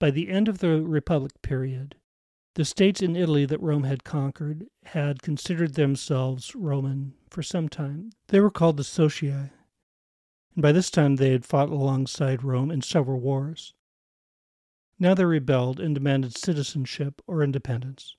By 0.00 0.10
the 0.10 0.28
end 0.28 0.48
of 0.48 0.58
the 0.58 0.82
Republic 0.82 1.40
period, 1.42 1.94
the 2.54 2.64
states 2.64 3.00
in 3.00 3.16
Italy 3.16 3.46
that 3.46 3.60
Rome 3.60 3.84
had 3.84 4.04
conquered 4.04 4.66
had 4.84 5.22
considered 5.22 5.74
themselves 5.74 6.54
Roman 6.54 7.14
for 7.28 7.42
some 7.42 7.68
time. 7.68 8.10
They 8.28 8.40
were 8.40 8.50
called 8.50 8.76
the 8.76 8.82
Socii, 8.82 9.50
and 10.54 10.62
by 10.62 10.72
this 10.72 10.90
time 10.90 11.16
they 11.16 11.30
had 11.30 11.44
fought 11.44 11.68
alongside 11.68 12.42
Rome 12.42 12.70
in 12.70 12.82
several 12.82 13.20
wars. 13.20 13.74
Now 14.98 15.14
they 15.14 15.24
rebelled 15.24 15.80
and 15.80 15.94
demanded 15.94 16.36
citizenship 16.36 17.22
or 17.26 17.42
independence. 17.42 18.16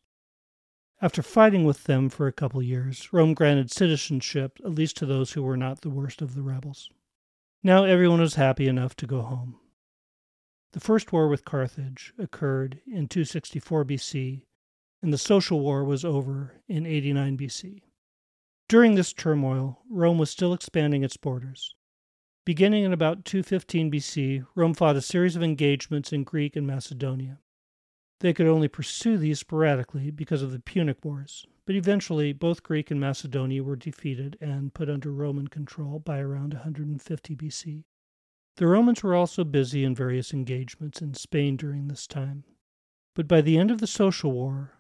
After 1.02 1.22
fighting 1.22 1.66
with 1.66 1.86
them 1.86 2.10
for 2.10 2.28
a 2.28 2.32
couple 2.34 2.62
years, 2.62 3.12
Rome 3.12 3.34
granted 3.34 3.72
citizenship 3.72 4.60
at 4.64 4.76
least 4.76 4.98
to 4.98 5.06
those 5.06 5.34
who 5.34 5.44
were 5.44 5.58
not 5.58 5.82
the 5.82 5.90
worst 5.90 6.22
of 6.22 6.36
the 6.36 6.44
rebels. 6.44 6.90
Now 7.64 7.84
everyone 7.84 8.22
was 8.22 8.36
happy 8.36 8.68
enough 8.68 8.96
to 8.98 9.08
go 9.08 9.22
home. 9.22 9.61
The 10.74 10.80
first 10.80 11.12
war 11.12 11.28
with 11.28 11.44
Carthage 11.44 12.14
occurred 12.18 12.80
in 12.86 13.08
264 13.08 13.84
BC, 13.84 14.44
and 15.02 15.12
the 15.12 15.18
social 15.18 15.60
war 15.60 15.84
was 15.84 16.06
over 16.06 16.62
in 16.68 16.86
89 16.86 17.38
BC. 17.38 17.82
During 18.70 18.96
this 18.96 19.12
turmoil, 19.12 19.82
Rome 19.90 20.18
was 20.18 20.30
still 20.30 20.54
expanding 20.54 21.04
its 21.04 21.18
borders. 21.18 21.76
Beginning 22.46 22.86
in 22.86 22.94
about 22.94 23.26
215 23.26 23.92
BC, 23.92 24.46
Rome 24.56 24.74
fought 24.74 24.96
a 24.96 25.02
series 25.02 25.36
of 25.36 25.44
engagements 25.44 26.14
in 26.14 26.24
Greek 26.24 26.56
and 26.56 26.66
Macedonia. 26.66 27.40
They 28.22 28.34
could 28.34 28.48
only 28.48 28.70
pursue 28.70 29.18
these 29.18 29.40
sporadically 29.40 30.10
because 30.10 30.42
of 30.42 30.52
the 30.52 30.60
Punic 30.60 31.04
Wars, 31.04 31.46
but 31.66 31.76
eventually 31.76 32.32
both 32.32 32.64
Greek 32.64 32.90
and 32.90 33.00
Macedonia 33.00 33.62
were 33.62 33.76
defeated 33.76 34.38
and 34.40 34.74
put 34.74 34.90
under 34.90 35.12
Roman 35.12 35.50
control 35.50 36.00
by 36.00 36.20
around 36.20 36.54
150 36.54 37.36
BC. 37.36 37.84
The 38.58 38.68
Romans 38.68 39.02
were 39.02 39.16
also 39.16 39.44
busy 39.44 39.84
in 39.84 39.96
various 39.96 40.34
engagements 40.34 41.02
in 41.02 41.14
Spain 41.14 41.58
during 41.58 41.88
this 41.88 42.06
time. 42.06 42.44
But 43.16 43.28
by 43.28 43.42
the 43.42 43.58
end 43.58 43.72
of 43.72 43.80
the 43.80 43.88
Social 43.88 44.32
War, 44.32 44.74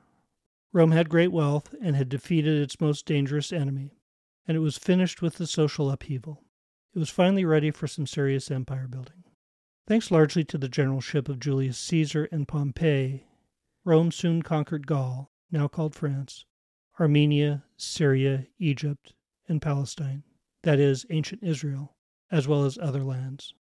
Rome 0.71 0.91
had 0.91 1.10
great 1.10 1.31
wealth 1.31 1.73
and 1.81 1.95
had 1.95 2.07
defeated 2.07 2.62
its 2.62 2.79
most 2.79 3.05
dangerous 3.05 3.51
enemy, 3.51 3.97
and 4.47 4.55
it 4.55 4.62
was 4.62 4.77
finished 4.77 5.21
with 5.21 5.36
the 5.36 5.47
social 5.47 5.89
upheaval. 5.89 6.43
It 6.93 6.99
was 6.99 7.10
finally 7.10 7.43
ready 7.43 7.71
for 7.71 7.88
some 7.88 8.05
serious 8.05 8.51
empire 8.51 8.88
building. 8.88 9.23
Thanks 9.88 10.12
largely 10.12 10.43
to 10.45 10.57
the 10.57 10.69
generalship 10.69 11.27
of 11.27 11.39
Julius 11.39 11.77
Caesar 11.79 12.25
and 12.31 12.47
Pompey, 12.47 13.25
Rome 13.84 14.12
soon 14.12 14.43
conquered 14.43 14.86
Gaul, 14.86 15.31
now 15.51 15.67
called 15.67 15.95
France, 15.95 16.45
Armenia, 16.99 17.63
Syria, 17.77 18.47
Egypt, 18.60 19.13
and 19.47 19.62
Palestine, 19.62 20.23
that 20.62 20.79
is, 20.79 21.05
ancient 21.10 21.43
Israel, 21.43 21.95
as 22.29 22.47
well 22.47 22.63
as 22.63 22.77
other 22.77 23.03
lands. 23.03 23.53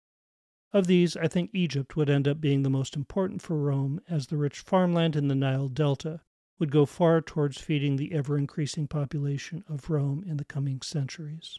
Of 0.72 0.86
these, 0.86 1.16
I 1.16 1.26
think 1.26 1.50
Egypt 1.52 1.96
would 1.96 2.08
end 2.08 2.28
up 2.28 2.40
being 2.40 2.62
the 2.62 2.70
most 2.70 2.94
important 2.94 3.42
for 3.42 3.56
Rome, 3.56 4.00
as 4.08 4.28
the 4.28 4.36
rich 4.36 4.60
farmland 4.60 5.16
in 5.16 5.26
the 5.26 5.34
Nile 5.34 5.66
Delta 5.68 6.20
would 6.60 6.70
go 6.70 6.86
far 6.86 7.20
towards 7.20 7.58
feeding 7.58 7.96
the 7.96 8.12
ever 8.12 8.38
increasing 8.38 8.86
population 8.86 9.64
of 9.68 9.90
Rome 9.90 10.22
in 10.24 10.36
the 10.36 10.44
coming 10.44 10.80
centuries. 10.80 11.58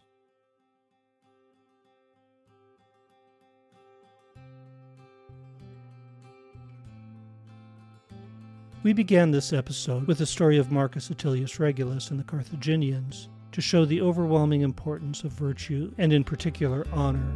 We 8.84 8.94
began 8.94 9.32
this 9.32 9.52
episode 9.52 10.08
with 10.08 10.20
the 10.20 10.26
story 10.26 10.58
of 10.58 10.72
Marcus 10.72 11.10
Atilius 11.10 11.60
Regulus 11.60 12.12
and 12.12 12.20
the 12.20 12.24
Carthaginians, 12.24 13.28
to 13.52 13.62
show 13.62 13.84
the 13.84 14.02
overwhelming 14.02 14.62
importance 14.62 15.26
of 15.26 15.34
virtue, 15.34 15.94
and 15.98 16.14
in 16.14 16.24
particular 16.24 16.88
honor, 16.94 17.30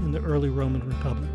in 0.00 0.12
the 0.12 0.22
early 0.22 0.48
Roman 0.48 0.86
Republic. 0.86 1.30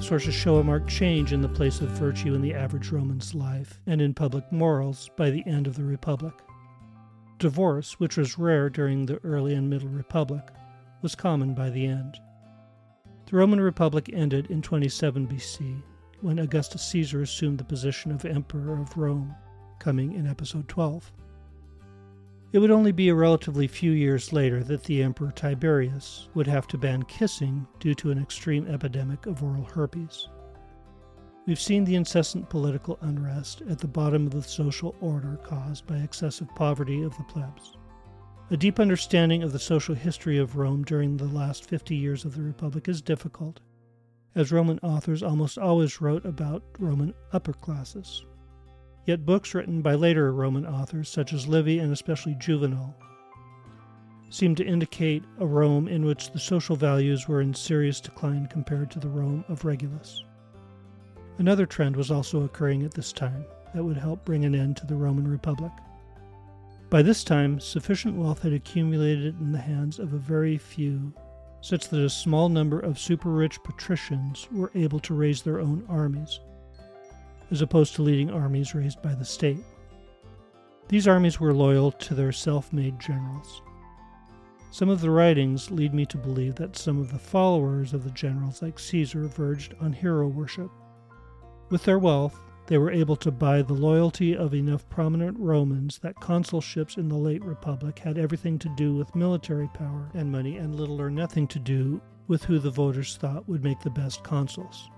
Sources 0.00 0.34
show 0.34 0.56
a 0.56 0.64
marked 0.64 0.88
change 0.88 1.32
in 1.32 1.40
the 1.40 1.48
place 1.48 1.80
of 1.80 1.88
virtue 1.90 2.34
in 2.34 2.42
the 2.42 2.54
average 2.54 2.90
Roman's 2.90 3.34
life 3.34 3.80
and 3.86 4.02
in 4.02 4.12
public 4.12 4.50
morals 4.52 5.10
by 5.16 5.30
the 5.30 5.46
end 5.46 5.66
of 5.66 5.76
the 5.76 5.84
Republic. 5.84 6.34
Divorce, 7.38 8.00
which 8.00 8.16
was 8.16 8.38
rare 8.38 8.68
during 8.68 9.06
the 9.06 9.18
early 9.24 9.54
and 9.54 9.70
middle 9.70 9.88
Republic, 9.88 10.42
was 11.02 11.14
common 11.14 11.54
by 11.54 11.70
the 11.70 11.86
end. 11.86 12.18
The 13.26 13.36
Roman 13.36 13.60
Republic 13.60 14.10
ended 14.12 14.50
in 14.50 14.62
27 14.62 15.26
BC 15.26 15.82
when 16.20 16.38
Augustus 16.38 16.82
Caesar 16.88 17.22
assumed 17.22 17.58
the 17.58 17.64
position 17.64 18.10
of 18.10 18.24
Emperor 18.24 18.80
of 18.80 18.96
Rome, 18.96 19.34
coming 19.78 20.12
in 20.12 20.26
episode 20.26 20.68
12. 20.68 21.12
It 22.52 22.60
would 22.60 22.70
only 22.70 22.92
be 22.92 23.08
a 23.08 23.14
relatively 23.14 23.66
few 23.66 23.90
years 23.90 24.32
later 24.32 24.62
that 24.64 24.84
the 24.84 25.02
Emperor 25.02 25.32
Tiberius 25.32 26.28
would 26.34 26.46
have 26.46 26.66
to 26.68 26.78
ban 26.78 27.02
kissing 27.02 27.66
due 27.80 27.94
to 27.96 28.10
an 28.10 28.18
extreme 28.18 28.66
epidemic 28.68 29.26
of 29.26 29.42
oral 29.42 29.64
herpes. 29.64 30.28
We've 31.46 31.60
seen 31.60 31.84
the 31.84 31.96
incessant 31.96 32.48
political 32.48 32.98
unrest 33.02 33.62
at 33.68 33.78
the 33.78 33.88
bottom 33.88 34.26
of 34.26 34.32
the 34.32 34.42
social 34.42 34.94
order 35.00 35.38
caused 35.42 35.86
by 35.86 35.98
excessive 35.98 36.48
poverty 36.54 37.02
of 37.02 37.16
the 37.16 37.24
plebs. 37.24 37.76
A 38.50 38.56
deep 38.56 38.78
understanding 38.78 39.42
of 39.42 39.52
the 39.52 39.58
social 39.58 39.96
history 39.96 40.38
of 40.38 40.56
Rome 40.56 40.84
during 40.84 41.16
the 41.16 41.26
last 41.26 41.68
50 41.68 41.96
years 41.96 42.24
of 42.24 42.36
the 42.36 42.42
Republic 42.42 42.86
is 42.86 43.02
difficult, 43.02 43.60
as 44.36 44.52
Roman 44.52 44.78
authors 44.80 45.22
almost 45.22 45.58
always 45.58 46.00
wrote 46.00 46.24
about 46.24 46.62
Roman 46.78 47.12
upper 47.32 47.52
classes. 47.52 48.24
Yet 49.06 49.24
books 49.24 49.54
written 49.54 49.82
by 49.82 49.94
later 49.94 50.32
Roman 50.32 50.66
authors, 50.66 51.08
such 51.08 51.32
as 51.32 51.46
Livy 51.46 51.78
and 51.78 51.92
especially 51.92 52.34
Juvenal, 52.34 52.92
seem 54.30 54.56
to 54.56 54.66
indicate 54.66 55.22
a 55.38 55.46
Rome 55.46 55.86
in 55.86 56.04
which 56.04 56.32
the 56.32 56.40
social 56.40 56.74
values 56.74 57.28
were 57.28 57.40
in 57.40 57.54
serious 57.54 58.00
decline 58.00 58.48
compared 58.48 58.90
to 58.90 58.98
the 58.98 59.08
Rome 59.08 59.44
of 59.48 59.64
Regulus. 59.64 60.24
Another 61.38 61.66
trend 61.66 61.94
was 61.94 62.10
also 62.10 62.42
occurring 62.42 62.82
at 62.82 62.94
this 62.94 63.12
time 63.12 63.44
that 63.74 63.84
would 63.84 63.96
help 63.96 64.24
bring 64.24 64.44
an 64.44 64.56
end 64.56 64.76
to 64.78 64.86
the 64.86 64.96
Roman 64.96 65.28
Republic. 65.28 65.70
By 66.90 67.02
this 67.02 67.22
time, 67.22 67.60
sufficient 67.60 68.16
wealth 68.16 68.42
had 68.42 68.52
accumulated 68.52 69.38
in 69.40 69.52
the 69.52 69.58
hands 69.58 70.00
of 70.00 70.14
a 70.14 70.18
very 70.18 70.58
few, 70.58 71.12
such 71.60 71.90
that 71.90 72.02
a 72.02 72.10
small 72.10 72.48
number 72.48 72.80
of 72.80 72.98
super 72.98 73.30
rich 73.30 73.62
patricians 73.62 74.48
were 74.50 74.72
able 74.74 74.98
to 75.00 75.14
raise 75.14 75.42
their 75.42 75.60
own 75.60 75.84
armies 75.88 76.40
as 77.50 77.62
opposed 77.62 77.94
to 77.94 78.02
leading 78.02 78.30
armies 78.30 78.74
raised 78.74 79.02
by 79.02 79.14
the 79.14 79.24
state. 79.24 79.62
These 80.88 81.08
armies 81.08 81.40
were 81.40 81.52
loyal 81.52 81.90
to 81.92 82.14
their 82.14 82.32
self 82.32 82.72
made 82.72 83.00
generals. 83.00 83.62
Some 84.70 84.88
of 84.88 85.00
the 85.00 85.10
writings 85.10 85.70
lead 85.70 85.94
me 85.94 86.04
to 86.06 86.18
believe 86.18 86.56
that 86.56 86.76
some 86.76 87.00
of 87.00 87.10
the 87.10 87.18
followers 87.18 87.92
of 87.92 88.04
the 88.04 88.10
generals, 88.10 88.62
like 88.62 88.78
Caesar, 88.78 89.26
verged 89.26 89.74
on 89.80 89.92
hero 89.92 90.28
worship. 90.28 90.70
With 91.70 91.84
their 91.84 91.98
wealth, 91.98 92.38
they 92.66 92.78
were 92.78 92.90
able 92.90 93.16
to 93.16 93.30
buy 93.30 93.62
the 93.62 93.72
loyalty 93.72 94.36
of 94.36 94.54
enough 94.54 94.88
prominent 94.88 95.38
Romans 95.38 95.98
that 96.00 96.16
consulships 96.16 96.98
in 96.98 97.08
the 97.08 97.16
late 97.16 97.44
Republic 97.44 97.98
had 98.00 98.18
everything 98.18 98.58
to 98.58 98.68
do 98.76 98.94
with 98.94 99.14
military 99.14 99.68
power 99.68 100.10
and 100.14 100.30
money 100.30 100.56
and 100.56 100.74
little 100.74 101.00
or 101.00 101.10
nothing 101.10 101.46
to 101.48 101.58
do 101.58 102.00
with 102.26 102.44
who 102.44 102.58
the 102.58 102.70
voters 102.70 103.16
thought 103.16 103.48
would 103.48 103.62
make 103.62 103.80
the 103.80 103.90
best 103.90 104.24
consuls. 104.24 104.90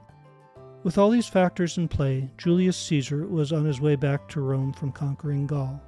With 0.85 0.97
all 0.97 1.11
these 1.11 1.27
factors 1.27 1.77
in 1.77 1.89
play, 1.89 2.31
Julius 2.39 2.77
Caesar 2.77 3.27
was 3.27 3.53
on 3.53 3.65
his 3.65 3.81
way 3.81 3.97
back 3.97 4.29
to 4.29 4.41
Rome 4.41 4.73
from 4.73 4.93
conquering 4.93 5.47
Gaul. 5.47 5.83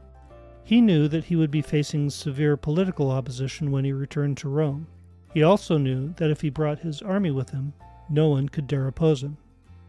He 0.64 0.80
knew 0.80 1.06
that 1.08 1.24
he 1.24 1.36
would 1.36 1.50
be 1.50 1.62
facing 1.62 2.10
severe 2.10 2.56
political 2.56 3.10
opposition 3.10 3.70
when 3.70 3.84
he 3.84 3.92
returned 3.92 4.36
to 4.38 4.48
Rome. 4.48 4.88
He 5.32 5.44
also 5.44 5.78
knew 5.78 6.12
that 6.16 6.30
if 6.30 6.40
he 6.40 6.50
brought 6.50 6.80
his 6.80 7.02
army 7.02 7.30
with 7.30 7.50
him, 7.50 7.72
no 8.08 8.28
one 8.28 8.48
could 8.48 8.66
dare 8.66 8.88
oppose 8.88 9.22
him. 9.22 9.36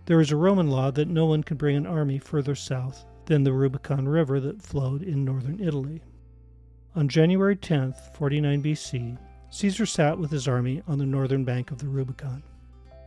There 0.06 0.22
is 0.22 0.32
a 0.32 0.36
Roman 0.36 0.70
law 0.70 0.92
that 0.92 1.08
no 1.08 1.26
one 1.26 1.44
could 1.44 1.58
bring 1.58 1.76
an 1.76 1.88
army 1.88 2.20
further 2.20 2.56
south 2.56 3.06
than 3.26 3.44
the 3.44 3.54
Rubicon 3.54 4.08
River 4.08 4.40
that 4.40 4.62
flowed 4.62 5.02
in 5.02 5.26
northern 5.26 5.60
Italy. 5.60 6.02
On 6.96 7.08
January 7.08 7.56
10, 7.56 7.94
49 8.14 8.64
BC, 8.64 9.18
Caesar 9.50 9.86
sat 9.86 10.18
with 10.20 10.30
his 10.30 10.48
army 10.48 10.84
on 10.88 11.00
the 11.00 11.06
northern 11.06 11.44
bank 11.44 11.72
of 11.72 11.80
the 11.80 11.88
Rubicon. 11.88 12.44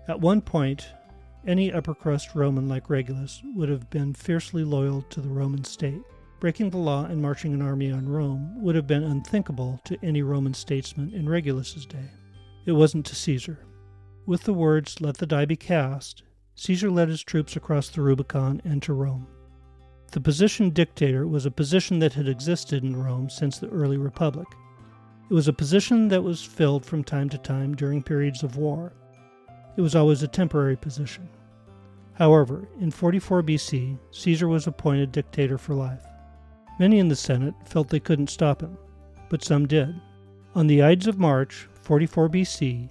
At 0.09 0.21
one 0.21 0.41
point, 0.41 0.89
any 1.47 1.73
upper 1.73 1.95
crust 1.95 2.35
Roman 2.35 2.69
like 2.69 2.91
Regulus 2.91 3.43
would 3.55 3.69
have 3.69 3.91
been 3.91 4.15
fiercely 4.15 4.65
loyal 4.65 5.03
to 5.03 5.21
the 5.21 5.29
Roman 5.29 5.65
state. 5.65 6.03
Breaking 6.41 6.71
the 6.71 6.79
law 6.79 7.05
and 7.05 7.23
marching 7.23 7.55
an 7.55 7.63
army 7.63 7.91
on 7.91 8.09
Rome 8.09 8.61
would 8.63 8.75
have 8.75 8.87
been 8.87 9.03
unthinkable 9.03 9.81
to 9.85 9.97
any 10.03 10.23
Roman 10.23 10.55
statesman 10.55 11.13
in 11.15 11.29
Regulus's 11.29 11.87
day. 11.87 12.11
It 12.67 12.73
wasn't 12.73 13.07
to 13.07 13.15
Caesar. 13.15 13.65
With 14.27 14.43
the 14.43 14.53
words, 14.55 15.01
Let 15.01 15.19
the 15.19 15.27
die 15.27 15.45
be 15.45 15.57
cast, 15.57 16.23
Caesar 16.57 16.91
led 16.91 17.09
his 17.09 17.23
troops 17.23 17.57
across 17.57 17.89
the 17.89 18.01
Rubicon 18.01 18.61
and 18.65 18.83
to 18.83 18.93
Rome. 18.93 19.27
The 20.13 20.21
position 20.21 20.71
dictator 20.71 21.27
was 21.27 21.45
a 21.45 21.51
position 21.51 21.99
that 21.99 22.13
had 22.13 22.29
existed 22.29 22.85
in 22.85 22.97
Rome 22.97 23.29
since 23.29 23.59
the 23.59 23.69
early 23.69 23.97
Republic. 23.97 24.47
It 25.29 25.35
was 25.35 25.49
a 25.49 25.53
position 25.53 26.09
that 26.09 26.23
was 26.23 26.43
filled 26.45 26.87
from 26.87 27.03
time 27.03 27.29
to 27.31 27.39
time 27.39 27.75
during 27.75 28.03
periods 28.03 28.43
of 28.43 28.57
war. 28.57 28.93
It 29.77 29.81
was 29.81 29.95
always 29.95 30.23
a 30.23 30.29
temporary 30.29 30.77
position. 30.77 31.29
However, 32.15 32.69
in 32.81 32.91
44 32.91 33.43
BC, 33.43 33.99
Caesar 34.13 34.47
was 34.47 34.67
appointed 34.67 35.11
dictator 35.11 35.59
for 35.59 35.75
life. 35.75 36.07
Many 36.79 36.99
in 36.99 37.09
the 37.09 37.17
Senate 37.17 37.55
felt 37.65 37.89
they 37.89 38.01
couldn't 38.01 38.31
stop 38.31 38.61
him, 38.61 38.77
but 39.29 39.43
some 39.43 39.67
did. 39.67 39.95
On 40.55 40.69
the 40.69 40.83
Ides 40.83 41.09
of 41.09 41.19
March, 41.19 41.69
44 41.83 42.29
BC, 42.29 42.89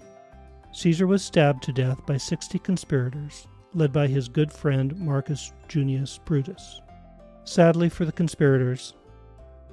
Caesar 0.74 1.08
was 1.08 1.24
stabbed 1.24 1.64
to 1.64 1.72
death 1.72 2.06
by 2.06 2.18
60 2.18 2.60
conspirators, 2.60 3.48
led 3.74 3.94
by 3.94 4.08
his 4.08 4.28
good 4.28 4.52
friend 4.52 4.98
Marcus 5.00 5.54
Junius 5.70 6.20
Brutus. 6.26 6.82
Sadly 7.46 7.90
for 7.90 8.06
the 8.06 8.12
conspirators, 8.12 8.94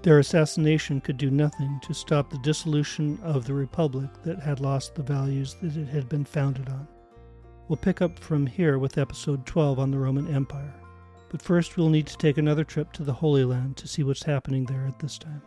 their 0.02 0.18
assassination 0.18 1.00
could 1.00 1.16
do 1.16 1.30
nothing 1.30 1.80
to 1.82 1.92
stop 1.92 2.30
the 2.30 2.38
dissolution 2.38 3.18
of 3.22 3.44
the 3.44 3.54
republic 3.54 4.08
that 4.22 4.40
had 4.40 4.60
lost 4.60 4.94
the 4.94 5.02
values 5.02 5.56
that 5.60 5.76
it 5.76 5.88
had 5.88 6.08
been 6.08 6.24
founded 6.24 6.68
on. 6.68 6.88
We'll 7.70 7.76
pick 7.76 8.02
up 8.02 8.18
from 8.18 8.48
here 8.48 8.80
with 8.80 8.98
episode 8.98 9.46
12 9.46 9.78
on 9.78 9.92
the 9.92 9.98
Roman 10.00 10.26
Empire. 10.34 10.74
But 11.28 11.40
first, 11.40 11.76
we'll 11.76 11.88
need 11.88 12.08
to 12.08 12.16
take 12.16 12.36
another 12.36 12.64
trip 12.64 12.92
to 12.94 13.04
the 13.04 13.12
Holy 13.12 13.44
Land 13.44 13.76
to 13.76 13.86
see 13.86 14.02
what's 14.02 14.24
happening 14.24 14.64
there 14.64 14.88
at 14.88 14.98
this 14.98 15.16
time. 15.18 15.40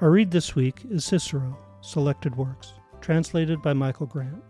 Our 0.00 0.10
read 0.10 0.30
this 0.30 0.54
week 0.54 0.80
is 0.88 1.04
Cicero, 1.04 1.54
Selected 1.82 2.34
Works, 2.34 2.72
translated 3.02 3.60
by 3.60 3.74
Michael 3.74 4.06
Grant. 4.06 4.42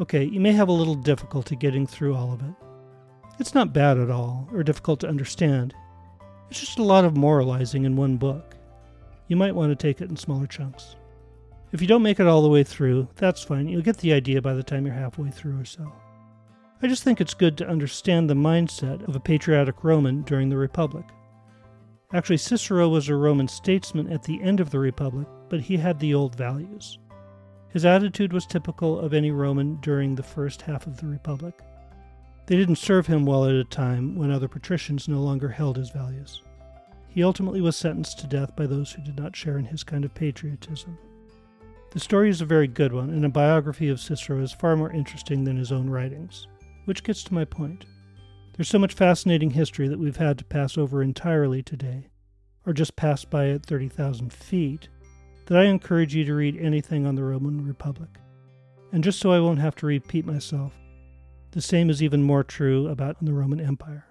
Okay, 0.00 0.24
you 0.24 0.38
may 0.38 0.52
have 0.52 0.68
a 0.68 0.72
little 0.72 0.96
difficulty 0.96 1.56
getting 1.56 1.86
through 1.86 2.14
all 2.14 2.34
of 2.34 2.42
it. 2.42 2.54
It's 3.38 3.54
not 3.54 3.72
bad 3.72 3.96
at 3.96 4.10
all, 4.10 4.50
or 4.52 4.62
difficult 4.62 5.00
to 5.00 5.08
understand. 5.08 5.72
It's 6.50 6.60
just 6.60 6.78
a 6.78 6.82
lot 6.82 7.06
of 7.06 7.16
moralizing 7.16 7.86
in 7.86 7.96
one 7.96 8.18
book. 8.18 8.54
You 9.28 9.36
might 9.36 9.54
want 9.54 9.70
to 9.70 9.76
take 9.76 10.02
it 10.02 10.10
in 10.10 10.16
smaller 10.18 10.46
chunks. 10.46 10.94
If 11.72 11.80
you 11.80 11.86
don't 11.86 12.02
make 12.02 12.20
it 12.20 12.26
all 12.26 12.42
the 12.42 12.50
way 12.50 12.64
through, 12.64 13.08
that's 13.16 13.42
fine. 13.42 13.66
You'll 13.66 13.80
get 13.80 13.96
the 13.96 14.12
idea 14.12 14.42
by 14.42 14.52
the 14.52 14.62
time 14.62 14.84
you're 14.84 14.94
halfway 14.94 15.30
through 15.30 15.58
or 15.58 15.64
so. 15.64 15.90
I 16.80 16.86
just 16.86 17.02
think 17.02 17.20
it's 17.20 17.34
good 17.34 17.58
to 17.58 17.68
understand 17.68 18.30
the 18.30 18.34
mindset 18.34 19.06
of 19.08 19.16
a 19.16 19.20
patriotic 19.20 19.82
Roman 19.82 20.22
during 20.22 20.48
the 20.48 20.56
Republic. 20.56 21.04
Actually, 22.12 22.36
Cicero 22.36 22.88
was 22.88 23.08
a 23.08 23.16
Roman 23.16 23.48
statesman 23.48 24.12
at 24.12 24.22
the 24.22 24.40
end 24.40 24.60
of 24.60 24.70
the 24.70 24.78
Republic, 24.78 25.26
but 25.48 25.60
he 25.60 25.76
had 25.76 25.98
the 25.98 26.14
old 26.14 26.36
values. 26.36 27.00
His 27.70 27.84
attitude 27.84 28.32
was 28.32 28.46
typical 28.46 29.00
of 29.00 29.12
any 29.12 29.32
Roman 29.32 29.80
during 29.80 30.14
the 30.14 30.22
first 30.22 30.62
half 30.62 30.86
of 30.86 31.00
the 31.00 31.06
Republic. 31.06 31.58
They 32.46 32.56
didn't 32.56 32.76
serve 32.76 33.08
him 33.08 33.26
well 33.26 33.44
at 33.44 33.56
a 33.56 33.64
time 33.64 34.16
when 34.16 34.30
other 34.30 34.48
patricians 34.48 35.08
no 35.08 35.20
longer 35.20 35.48
held 35.48 35.76
his 35.76 35.90
values. 35.90 36.42
He 37.08 37.24
ultimately 37.24 37.60
was 37.60 37.76
sentenced 37.76 38.20
to 38.20 38.28
death 38.28 38.54
by 38.54 38.66
those 38.66 38.92
who 38.92 39.02
did 39.02 39.18
not 39.18 39.34
share 39.34 39.58
in 39.58 39.64
his 39.64 39.82
kind 39.82 40.04
of 40.04 40.14
patriotism. 40.14 40.96
The 41.90 41.98
story 41.98 42.30
is 42.30 42.40
a 42.40 42.46
very 42.46 42.68
good 42.68 42.92
one, 42.92 43.10
and 43.10 43.24
a 43.24 43.28
biography 43.28 43.88
of 43.88 44.00
Cicero 44.00 44.40
is 44.40 44.52
far 44.52 44.76
more 44.76 44.92
interesting 44.92 45.42
than 45.42 45.56
his 45.56 45.72
own 45.72 45.90
writings, 45.90 46.46
which 46.88 47.04
gets 47.04 47.22
to 47.22 47.34
my 47.34 47.44
point. 47.44 47.84
There's 48.56 48.70
so 48.70 48.78
much 48.78 48.94
fascinating 48.94 49.50
history 49.50 49.88
that 49.88 49.98
we've 49.98 50.16
had 50.16 50.38
to 50.38 50.44
pass 50.44 50.78
over 50.78 51.02
entirely 51.02 51.62
today, 51.62 52.08
or 52.64 52.72
just 52.72 52.96
pass 52.96 53.26
by 53.26 53.50
at 53.50 53.66
30,000 53.66 54.32
feet, 54.32 54.88
that 55.46 55.58
I 55.58 55.64
encourage 55.64 56.14
you 56.14 56.24
to 56.24 56.34
read 56.34 56.56
anything 56.56 57.06
on 57.06 57.14
the 57.14 57.24
Roman 57.24 57.66
Republic. 57.66 58.08
And 58.90 59.04
just 59.04 59.20
so 59.20 59.30
I 59.32 59.38
won't 59.38 59.60
have 59.60 59.76
to 59.76 59.86
repeat 59.86 60.24
myself, 60.24 60.72
the 61.50 61.60
same 61.60 61.90
is 61.90 62.02
even 62.02 62.22
more 62.22 62.42
true 62.42 62.88
about 62.88 63.22
the 63.22 63.34
Roman 63.34 63.60
Empire. 63.60 64.06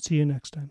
See 0.00 0.16
you 0.16 0.26
next 0.26 0.50
time. 0.50 0.70